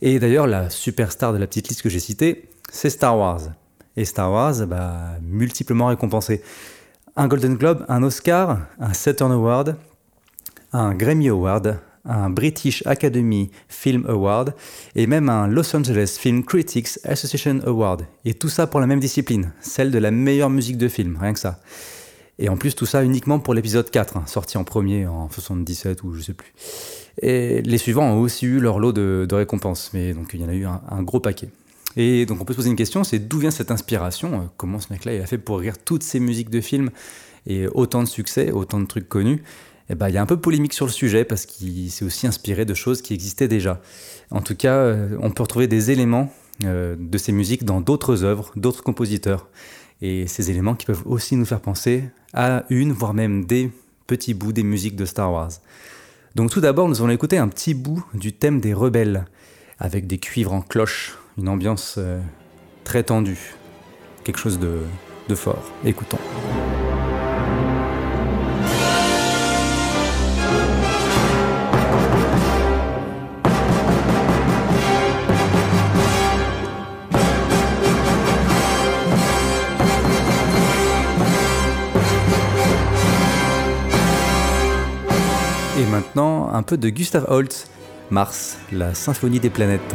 Et 0.00 0.18
d'ailleurs, 0.18 0.46
la 0.46 0.70
superstar 0.70 1.32
de 1.32 1.38
la 1.38 1.46
petite 1.46 1.68
liste 1.68 1.82
que 1.82 1.90
j'ai 1.90 2.00
citée, 2.00 2.48
c'est 2.70 2.90
Star 2.90 3.16
Wars. 3.18 3.42
Et 3.96 4.06
Star 4.06 4.32
Wars, 4.32 4.66
bah, 4.66 5.18
multiplement 5.22 5.86
récompensé. 5.86 6.42
Un 7.14 7.28
Golden 7.28 7.56
Globe, 7.56 7.84
un 7.88 8.02
Oscar, 8.02 8.58
un 8.80 8.94
Saturn 8.94 9.32
Award, 9.32 9.76
un 10.72 10.94
Grammy 10.94 11.28
Award, 11.28 11.78
un 12.04 12.30
British 12.30 12.82
Academy 12.86 13.50
Film 13.68 14.04
Award 14.08 14.54
et 14.94 15.06
même 15.06 15.28
un 15.28 15.46
Los 15.46 15.74
Angeles 15.74 16.16
Film 16.18 16.44
Critics 16.44 16.98
Association 17.04 17.60
Award. 17.64 18.06
Et 18.24 18.34
tout 18.34 18.48
ça 18.48 18.66
pour 18.66 18.80
la 18.80 18.86
même 18.86 19.00
discipline, 19.00 19.52
celle 19.60 19.90
de 19.90 19.98
la 19.98 20.10
meilleure 20.10 20.50
musique 20.50 20.78
de 20.78 20.88
film, 20.88 21.16
rien 21.20 21.32
que 21.32 21.38
ça. 21.38 21.60
Et 22.38 22.48
en 22.48 22.56
plus 22.56 22.74
tout 22.74 22.86
ça 22.86 23.04
uniquement 23.04 23.38
pour 23.38 23.54
l'épisode 23.54 23.90
4, 23.90 24.16
hein, 24.16 24.24
sorti 24.26 24.56
en 24.58 24.64
premier 24.64 25.06
en 25.06 25.28
77 25.28 26.02
ou 26.02 26.14
je 26.14 26.22
sais 26.22 26.34
plus. 26.34 26.52
Et 27.20 27.62
les 27.62 27.78
suivants 27.78 28.04
ont 28.04 28.20
aussi 28.20 28.46
eu 28.46 28.58
leur 28.58 28.78
lot 28.78 28.92
de, 28.92 29.28
récompenses, 29.32 29.90
mais 29.92 30.14
donc 30.14 30.30
il 30.32 30.40
y 30.40 30.44
en 30.44 30.48
a 30.48 30.54
eu 30.54 30.64
un, 30.64 31.02
gros 31.02 31.20
paquet. 31.20 31.48
Et 31.96 32.24
donc 32.24 32.40
on 32.40 32.44
peut 32.44 32.54
se 32.54 32.56
poser 32.56 32.70
une 32.70 32.76
question, 32.76 33.04
c'est 33.04 33.18
d'où 33.18 33.38
vient 33.38 33.50
cette 33.50 33.70
inspiration? 33.70 34.34
Euh, 34.34 34.44
Comment 34.56 34.80
ce 34.80 34.92
mec-là 34.92 35.12
a 35.22 35.26
fait 35.26 35.38
pour 35.38 35.58
rire 35.58 35.76
toutes 35.78 36.02
ces 36.02 36.20
musiques 36.20 36.50
de 36.50 36.60
films? 36.60 36.90
Et 37.46 37.66
autant 37.66 38.02
de 38.02 38.08
succès, 38.08 38.50
autant 38.50 38.80
de 38.80 38.86
trucs 38.86 39.08
connus? 39.08 39.42
Eh 39.92 39.94
ben, 39.94 40.08
il 40.08 40.14
y 40.14 40.16
a 40.16 40.22
un 40.22 40.26
peu 40.26 40.38
polémique 40.38 40.72
sur 40.72 40.86
le 40.86 40.90
sujet 40.90 41.22
parce 41.24 41.44
qu'il 41.44 41.90
s'est 41.90 42.06
aussi 42.06 42.26
inspiré 42.26 42.64
de 42.64 42.72
choses 42.72 43.02
qui 43.02 43.12
existaient 43.12 43.46
déjà. 43.46 43.82
En 44.30 44.40
tout 44.40 44.56
cas, 44.56 44.74
euh, 44.74 45.18
on 45.20 45.30
peut 45.30 45.42
retrouver 45.42 45.66
des 45.66 45.90
éléments 45.90 46.32
euh, 46.64 46.96
de 46.98 47.18
ces 47.18 47.30
musiques 47.30 47.66
dans 47.66 47.82
d'autres 47.82 48.24
œuvres, 48.24 48.52
d'autres 48.56 48.82
compositeurs. 48.82 49.48
Et 50.00 50.26
ces 50.26 50.50
éléments 50.50 50.74
qui 50.74 50.86
peuvent 50.86 51.02
aussi 51.04 51.36
nous 51.36 51.44
faire 51.44 51.60
penser 51.60 52.04
à 52.32 52.64
une, 52.70 52.92
voire 52.92 53.12
même 53.12 53.44
des 53.44 53.70
petits 54.06 54.32
bouts 54.32 54.52
des 54.52 54.62
musiques 54.62 54.96
de 54.96 55.04
Star 55.04 55.30
Wars. 55.30 55.50
Donc 56.36 56.50
tout 56.50 56.62
d'abord, 56.62 56.88
nous 56.88 57.02
allons 57.02 57.12
écouter 57.12 57.36
un 57.36 57.48
petit 57.48 57.74
bout 57.74 58.02
du 58.14 58.32
thème 58.32 58.60
des 58.60 58.72
rebelles, 58.72 59.26
avec 59.78 60.06
des 60.06 60.16
cuivres 60.16 60.54
en 60.54 60.62
cloche, 60.62 61.18
une 61.36 61.50
ambiance 61.50 61.96
euh, 61.98 62.18
très 62.84 63.02
tendue, 63.02 63.54
quelque 64.24 64.38
chose 64.38 64.58
de, 64.58 64.78
de 65.28 65.34
fort. 65.34 65.70
Écoutons. 65.84 66.18
Maintenant, 85.92 86.48
un 86.52 86.62
peu 86.62 86.78
de 86.78 86.88
Gustav 86.88 87.26
Holst, 87.28 87.70
Mars, 88.10 88.56
la 88.72 88.94
symphonie 88.94 89.40
des 89.40 89.50
planètes. 89.50 89.94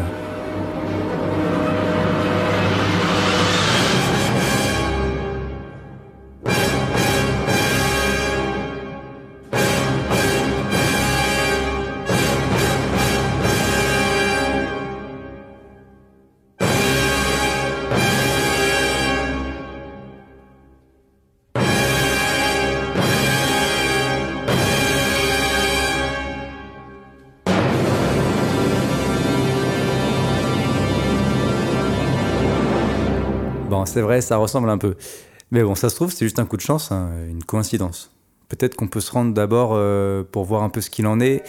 C'est 33.86 34.02
vrai, 34.02 34.22
ça 34.22 34.38
ressemble 34.38 34.70
un 34.70 34.78
peu. 34.78 34.96
Mais 35.52 35.64
bon, 35.64 35.76
ça 35.76 35.90
se 35.90 35.96
trouve, 35.96 36.12
c'est 36.12 36.26
juste 36.26 36.40
un 36.40 36.46
coup 36.46 36.58
de 36.58 36.62
chance, 36.62 36.92
hein, 36.92 37.10
une 37.30 37.44
coïncidence. 37.44 38.12
Peut-être 38.50 38.76
qu'on 38.76 38.88
peut 38.88 39.02
se 39.02 39.12
rendre 39.12 39.34
d'abord 39.34 39.72
euh, 39.74 40.24
pour 40.30 40.46
voir 40.46 40.64
un 40.64 40.70
peu 40.70 40.82
ce 40.82 40.90
qu'il 40.90 41.08
en 41.08 41.20
est 41.20 41.44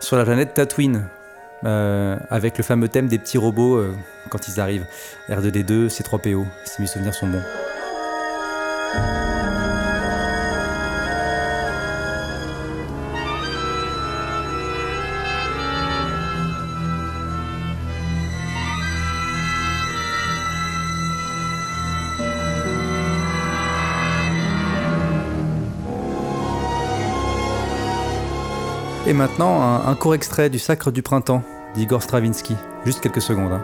sur 0.00 0.16
la 0.16 0.24
planète 0.24 0.54
Tatooine, 0.54 1.08
euh, 1.64 2.16
avec 2.28 2.58
le 2.58 2.64
fameux 2.64 2.88
thème 2.88 3.08
des 3.08 3.18
petits 3.18 3.38
robots 3.38 3.76
euh, 3.76 3.94
quand 4.30 4.48
ils 4.48 4.60
arrivent. 4.60 4.86
R2D2, 5.28 5.88
C3PO, 5.88 6.44
si 6.64 6.80
mes 6.80 6.86
souvenirs 6.86 7.14
sont 7.14 7.28
bons. 7.28 7.42
Maintenant, 29.12 29.60
un, 29.60 29.86
un 29.86 29.94
court 29.94 30.14
extrait 30.14 30.48
du 30.48 30.58
Sacre 30.58 30.90
du 30.90 31.02
Printemps 31.02 31.42
d'Igor 31.74 32.02
Stravinsky. 32.02 32.56
Juste 32.84 33.00
quelques 33.00 33.20
secondes. 33.20 33.52
hein. 33.52 33.62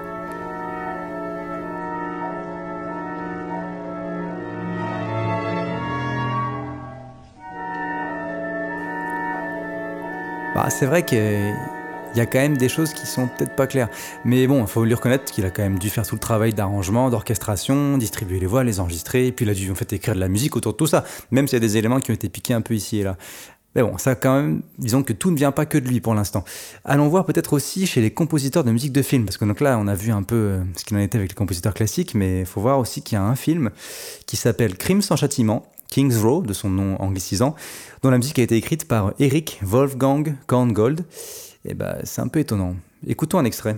Bah, 10.55 10.71
c'est 10.71 10.87
vrai 10.87 11.05
qu'il 11.05 11.19
y 12.15 12.21
a 12.21 12.27
quand 12.27 12.39
même 12.39 12.57
des 12.57 12.69
choses 12.69 12.93
qui 12.93 13.07
sont 13.07 13.29
peut-être 13.29 13.57
pas 13.57 13.67
claires. 13.67 13.89
Mais 14.25 14.47
bon, 14.47 14.61
il 14.61 14.67
faut 14.67 14.85
lui 14.85 14.95
reconnaître 14.95 15.25
qu'il 15.25 15.45
a 15.45 15.51
quand 15.51 15.63
même 15.63 15.79
dû 15.79 15.89
faire 15.89 16.07
tout 16.07 16.15
le 16.15 16.21
travail 16.21 16.53
d'arrangement, 16.53 17.11
d'orchestration, 17.11 17.97
distribuer 17.97 18.39
les 18.39 18.47
voix, 18.47 18.65
les 18.65 18.81
enregistrer, 18.81 19.27
et 19.27 19.33
puis 19.33 19.45
il 19.45 19.51
a 19.51 19.55
dû 19.55 19.71
en 19.71 19.75
fait 19.75 19.93
écrire 19.93 20.15
de 20.15 20.21
la 20.21 20.29
musique 20.29 20.57
autour 20.57 20.73
de 20.73 20.77
tout 20.77 20.87
ça, 20.87 21.05
même 21.31 21.49
s'il 21.49 21.57
y 21.57 21.63
a 21.63 21.67
des 21.67 21.77
éléments 21.77 22.01
qui 22.01 22.11
ont 22.11 22.15
été 22.15 22.29
piqués 22.29 22.55
un 22.55 22.61
peu 22.61 22.75
ici 22.75 22.99
et 22.99 23.03
là. 23.05 23.17
Mais 23.75 23.83
bon, 23.83 23.99
ça 23.99 24.15
quand 24.15 24.35
même, 24.35 24.63
disons 24.79 25.03
que 25.03 25.13
tout 25.13 25.31
ne 25.31 25.37
vient 25.37 25.53
pas 25.53 25.67
que 25.67 25.79
de 25.79 25.87
lui 25.87 26.01
pour 26.01 26.15
l'instant. 26.15 26.45
Allons 26.85 27.09
voir 27.09 27.25
peut-être 27.25 27.53
aussi 27.53 27.87
chez 27.87 28.01
les 28.01 28.11
compositeurs 28.11 28.65
de 28.65 28.71
musique 28.71 28.93
de 28.93 29.03
film, 29.03 29.25
parce 29.25 29.37
que 29.37 29.45
donc 29.45 29.61
là, 29.61 29.79
on 29.79 29.87
a 29.87 29.95
vu 29.95 30.11
un 30.11 30.23
peu 30.23 30.35
euh, 30.35 30.63
ce 30.77 30.85
qu'il 30.85 30.97
en 30.97 31.01
était 31.01 31.19
avec 31.19 31.31
les 31.31 31.35
compositeurs 31.35 31.75
classiques, 31.75 32.15
mais 32.15 32.41
il 32.41 32.47
faut 32.47 32.61
voir 32.61 32.79
aussi 32.79 33.03
qu'il 33.03 33.17
y 33.17 33.21
a 33.21 33.25
un 33.25 33.37
film 33.37 33.71
qui 34.27 34.37
s'appelle 34.37 34.77
Crime 34.77 35.03
sans 35.03 35.17
châtiment, 35.17 35.71
King's 35.91 36.19
Row, 36.19 36.43
de 36.43 36.53
son 36.53 36.71
nom 36.71 37.01
anglicisant, 37.01 37.55
dont 38.03 38.11
la 38.11 38.19
musique 38.19 38.39
a 38.39 38.43
été 38.43 38.57
écrite 38.57 38.87
par 38.87 39.13
Eric 39.19 39.59
Wolfgang 39.63 40.35
Korngold. 40.47 41.05
Et 41.65 41.75
ben, 41.75 41.97
c'est 42.05 42.21
un 42.21 42.29
peu 42.29 42.41
étonnant. 42.41 42.75
Écoutons 43.07 43.39
un 43.39 43.45
extrait. 43.45 43.77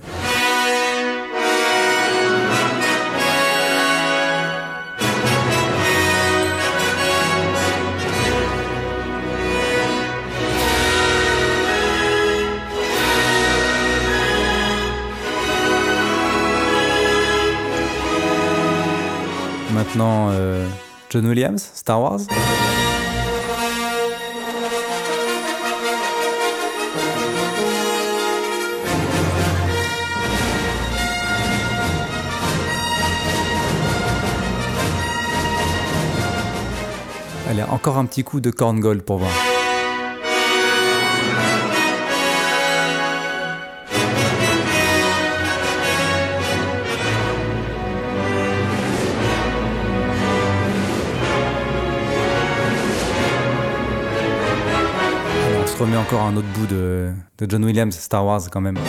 Maintenant, 19.91 20.29
euh, 20.31 20.69
John 21.09 21.27
Williams, 21.27 21.69
Star 21.75 22.01
Wars. 22.01 22.21
Allez, 37.49 37.65
encore 37.65 37.99
un 37.99 38.05
petit 38.05 38.23
coup 38.23 38.39
de 38.39 38.53
corn 38.53 38.79
gold 38.79 39.03
pour 39.03 39.19
voir. 39.19 39.50
Remet 55.81 55.97
encore 55.97 56.21
un 56.21 56.37
autre 56.37 56.49
bout 56.49 56.67
de, 56.67 57.11
de 57.39 57.51
John 57.51 57.65
Williams, 57.65 57.97
Star 57.97 58.27
Wars 58.27 58.43
quand 58.53 58.61
même. 58.61 58.77
Et 58.77 58.81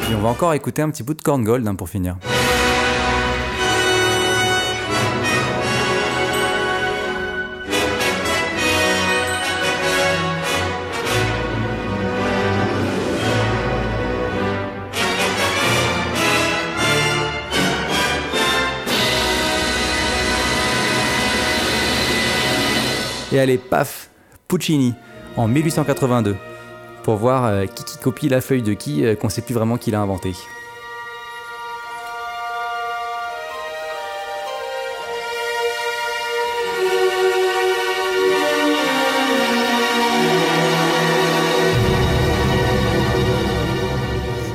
puis 0.00 0.14
on 0.14 0.22
va 0.22 0.30
encore 0.30 0.54
écouter 0.54 0.80
un 0.80 0.88
petit 0.88 1.02
bout 1.02 1.12
de 1.12 1.20
Corn 1.20 1.44
Gold 1.44 1.68
hein, 1.68 1.74
pour 1.74 1.90
finir. 1.90 2.16
Et 23.36 23.38
allez, 23.38 23.58
paf, 23.58 24.08
Puccini, 24.48 24.94
en 25.36 25.46
1882, 25.46 26.36
pour 27.02 27.16
voir 27.16 27.44
euh, 27.44 27.66
qui, 27.66 27.84
qui 27.84 27.98
copie 27.98 28.30
la 28.30 28.40
feuille 28.40 28.62
de 28.62 28.72
qui, 28.72 29.04
euh, 29.04 29.14
qu'on 29.14 29.28
sait 29.28 29.42
plus 29.42 29.52
vraiment 29.52 29.76
qui 29.76 29.90
l'a 29.90 30.00
inventé. 30.00 30.32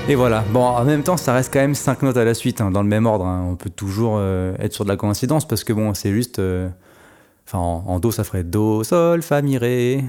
Et 0.09 0.15
voilà. 0.15 0.43
Bon, 0.51 0.63
en 0.65 0.83
même 0.85 1.03
temps, 1.03 1.17
ça 1.17 1.33
reste 1.35 1.53
quand 1.53 1.59
même 1.59 1.75
5 1.75 2.01
notes 2.01 2.17
à 2.17 2.25
la 2.25 2.33
suite, 2.33 2.61
hein, 2.61 2.71
dans 2.71 2.81
le 2.81 2.89
même 2.89 3.05
ordre. 3.05 3.27
hein. 3.27 3.45
On 3.47 3.55
peut 3.55 3.69
toujours 3.69 4.15
euh, 4.17 4.55
être 4.57 4.73
sur 4.73 4.85
de 4.85 4.89
la 4.89 4.95
coïncidence 4.95 5.47
parce 5.47 5.63
que 5.63 5.71
bon, 5.71 5.93
c'est 5.93 6.11
juste. 6.11 6.41
Enfin, 7.53 7.83
en, 7.85 7.99
do, 7.99 8.11
ça 8.11 8.23
ferait 8.23 8.45
do, 8.45 8.81
sol, 8.85 9.21
fa, 9.21 9.41
mi, 9.41 9.57
ré. 9.57 10.05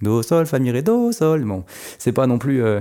Do, 0.00 0.20
sol, 0.22 0.46
fa, 0.46 0.58
mi, 0.58 0.72
ré, 0.72 0.82
do, 0.82 1.12
sol. 1.12 1.44
Bon, 1.44 1.62
c'est 1.98 2.10
pas 2.10 2.26
non 2.26 2.38
plus. 2.38 2.64
euh, 2.64 2.80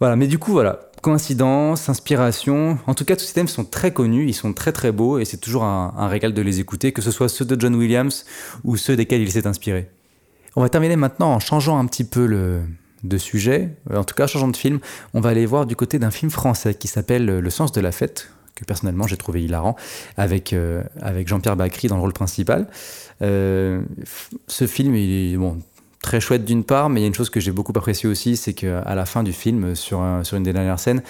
Voilà, 0.00 0.16
mais 0.16 0.26
du 0.26 0.38
coup, 0.38 0.52
voilà. 0.52 0.80
Coïncidence, 1.02 1.90
inspiration. 1.90 2.78
En 2.86 2.94
tout 2.94 3.04
cas, 3.04 3.16
tous 3.16 3.24
ces 3.24 3.34
thèmes 3.34 3.46
sont 3.46 3.66
très 3.66 3.92
connus, 3.92 4.26
ils 4.26 4.34
sont 4.34 4.54
très 4.54 4.72
très 4.72 4.92
beaux 4.92 5.18
et 5.18 5.26
c'est 5.26 5.36
toujours 5.36 5.64
un, 5.64 6.08
régal 6.08 6.32
de 6.32 6.40
les 6.40 6.58
écouter, 6.58 6.92
que 6.92 7.02
ce 7.02 7.10
soit 7.10 7.28
ceux 7.28 7.44
de 7.44 7.60
John 7.60 7.74
Williams 7.74 8.24
ou 8.64 8.76
ceux 8.78 8.96
desquels 8.96 9.20
il 9.20 9.30
s'est 9.30 9.46
inspiré. 9.46 9.90
On 10.56 10.62
va 10.62 10.70
terminer 10.70 10.96
maintenant 10.96 11.32
en 11.34 11.38
changeant 11.38 11.78
un 11.78 11.84
petit 11.84 12.04
peu 12.04 12.26
de 13.04 13.18
sujet, 13.18 13.76
en 13.94 14.02
tout 14.02 14.14
cas 14.14 14.26
changeant 14.26 14.48
de 14.48 14.56
film. 14.56 14.80
On 15.14 15.20
va 15.20 15.28
aller 15.28 15.46
voir 15.46 15.66
du 15.66 15.76
côté 15.76 15.98
d'un 16.00 16.10
film 16.10 16.30
français 16.32 16.74
qui 16.74 16.88
s'appelle 16.88 17.26
Le 17.26 17.50
sens 17.50 17.70
de 17.72 17.80
la 17.80 17.92
fête, 17.92 18.30
que 18.58 18.64
personnellement 18.64 19.06
j'ai 19.06 19.16
trouvé 19.16 19.42
hilarant, 19.42 19.76
avec, 20.16 20.52
euh, 20.52 20.82
avec 21.00 21.28
Jean-Pierre 21.28 21.56
Bacry 21.56 21.88
dans 21.88 21.96
le 21.96 22.02
rôle 22.02 22.12
principal. 22.12 22.66
Euh, 23.22 23.82
ce 24.46 24.66
film, 24.66 24.94
il 24.94 25.34
est 25.34 25.36
bon, 25.36 25.58
très 26.02 26.20
chouette 26.20 26.44
d'une 26.44 26.64
part, 26.64 26.88
mais 26.88 27.00
il 27.00 27.02
y 27.02 27.06
a 27.06 27.08
une 27.08 27.14
chose 27.14 27.30
que 27.30 27.40
j'ai 27.40 27.52
beaucoup 27.52 27.72
apprécié 27.74 28.08
aussi, 28.08 28.36
c'est 28.36 28.52
qu'à 28.52 28.94
la 28.94 29.06
fin 29.06 29.22
du 29.22 29.32
film, 29.32 29.74
sur, 29.74 30.02
sur 30.22 30.36
une 30.36 30.42
des 30.42 30.52
dernières 30.52 30.80
scènes, 30.80 31.02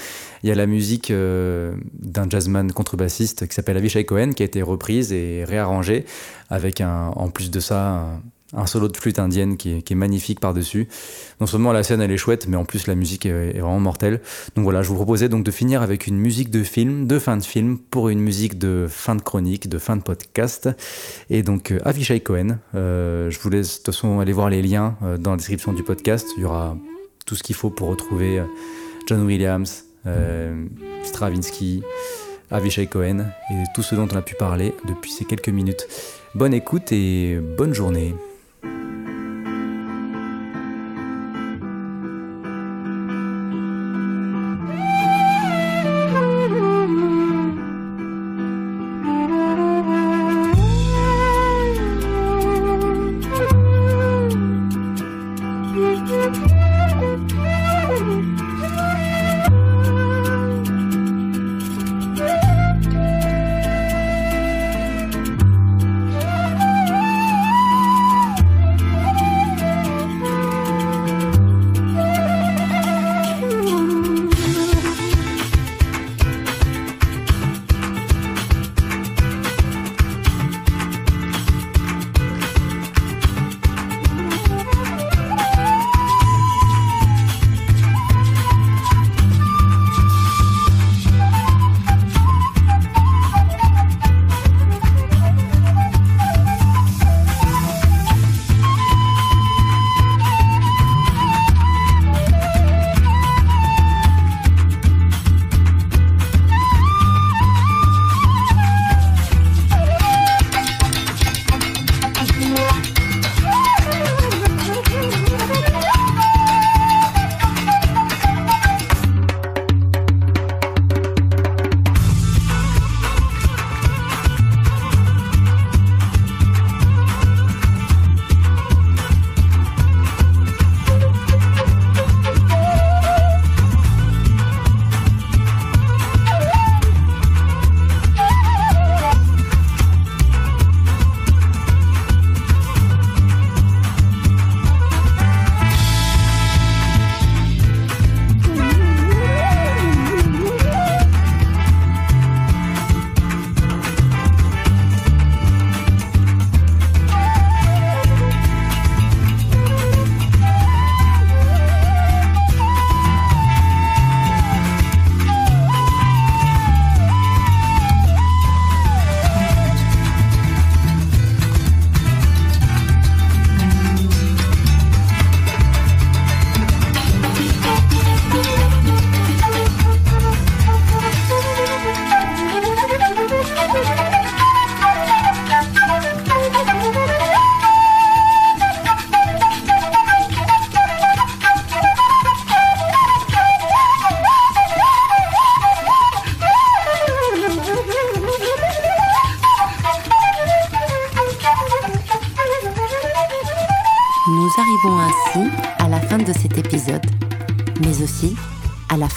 il 0.43 0.49
y 0.49 0.53
a 0.53 0.55
la 0.55 0.67
musique 0.67 1.11
euh, 1.11 1.75
d'un 1.95 2.29
jazzman 2.29 2.73
contrebassiste 2.73 3.47
qui 3.47 3.55
s'appelle 3.55 3.77
Avishai 3.77 4.05
Cohen, 4.05 4.31
qui 4.33 4.43
a 4.43 4.47
été 4.47 4.63
reprise 4.63 5.13
et 5.13 5.45
réarrangée, 5.45 6.05
avec 6.51 6.81
un, 6.81 7.09
en 7.17 7.29
plus 7.29 7.51
de 7.51 7.61
ça 7.61 7.89
un, 7.89 8.23
un 8.55 8.67
solo 8.67 8.89
de 8.89 8.97
flûte 8.97 9.19
indienne 9.19 9.57
qui 9.57 9.71
est, 9.71 9.95
magnifique 9.95 10.41
par-dessus. 10.41 10.89
Non 11.41 11.47
seulement 11.47 11.73
la 11.73 11.83
scène 11.83 12.01
elle 12.01 12.11
est 12.11 12.17
chouette, 12.17 12.47
mais 12.49 12.57
en 12.57 12.65
plus 12.65 12.87
la 12.87 12.95
musique 12.95 13.27
est, 13.27 13.53
vraiment 13.53 13.81
mortelle. 13.81 14.21
Donc 14.57 14.65
voilà, 14.65 14.83
je 14.83 14.89
vous 14.89 14.95
proposais 14.95 15.29
donc 15.29 15.45
de 15.45 15.51
finir 15.51 15.83
avec 15.83 16.07
une 16.07 16.17
musique 16.17 16.51
de 16.51 16.63
film, 16.63 17.07
de 17.07 17.19
fin 17.19 17.37
de 17.37 17.45
film, 17.45 17.79
pour 17.79 18.09
une 18.09 18.21
musique 18.21 18.59
de 18.59 18.87
fin 18.89 19.15
de 19.17 19.23
chronique, 19.23 19.69
de 19.69 19.79
fin 19.79 19.97
de 19.97 20.03
podcast. 20.03 20.71
Et 21.29 21.43
donc 21.43 21.73
euh, 21.73 21.79
Avishai 21.85 22.21
Cohen, 22.21 22.59
euh, 22.75 23.31
je 23.31 23.39
vous 23.39 23.51
laisse 23.51 23.81
de 23.81 23.85
toute 23.85 23.95
façon 23.95 24.21
aller 24.21 24.33
voir 24.33 24.49
les 24.49 24.63
liens 24.63 24.97
euh, 25.03 25.19
dans 25.19 25.33
la 25.33 25.37
description 25.37 25.75
du 25.75 25.83
podcast. 25.83 26.27
Il 26.37 26.43
y 26.43 26.47
aura 26.47 26.77
tout 27.27 27.35
ce 27.35 27.43
qu'il 27.43 27.55
faut 27.57 27.71
pour 27.71 27.89
retrouver 27.89 28.43
John 29.07 29.27
Williams, 29.27 29.85
Stravinsky, 31.05 31.83
Avishai 32.51 32.87
Cohen 32.87 33.27
et 33.51 33.65
tout 33.75 33.83
ce 33.83 33.95
dont 33.95 34.09
on 34.11 34.17
a 34.17 34.23
pu 34.23 34.35
parler 34.35 34.73
depuis 34.87 35.11
ces 35.11 35.27
quelques 35.27 35.51
minutes. 35.51 35.87
Bonne 36.35 36.55
écoute 36.55 36.91
et 36.93 37.39
bonne 37.59 37.75
journée. 37.75 38.15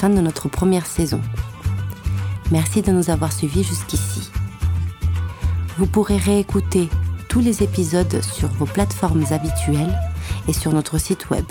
De 0.08 0.20
notre 0.20 0.48
première 0.48 0.86
saison. 0.86 1.20
Merci 2.52 2.82
de 2.82 2.92
nous 2.92 3.10
avoir 3.10 3.32
suivis 3.32 3.64
jusqu'ici. 3.64 4.30
Vous 5.78 5.86
pourrez 5.86 6.16
réécouter 6.16 6.88
tous 7.28 7.40
les 7.40 7.64
épisodes 7.64 8.22
sur 8.22 8.48
vos 8.50 8.66
plateformes 8.66 9.24
habituelles 9.30 9.98
et 10.46 10.52
sur 10.52 10.72
notre 10.72 10.98
site 10.98 11.30
web. 11.30 11.44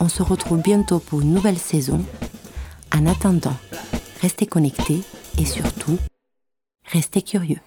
On 0.00 0.08
se 0.08 0.22
retrouve 0.22 0.60
bientôt 0.60 0.98
pour 0.98 1.20
une 1.20 1.34
nouvelle 1.34 1.58
saison. 1.58 2.04
En 2.92 3.06
attendant, 3.06 3.56
restez 4.22 4.46
connectés 4.46 5.02
et 5.38 5.44
surtout, 5.44 5.98
restez 6.90 7.22
curieux. 7.22 7.60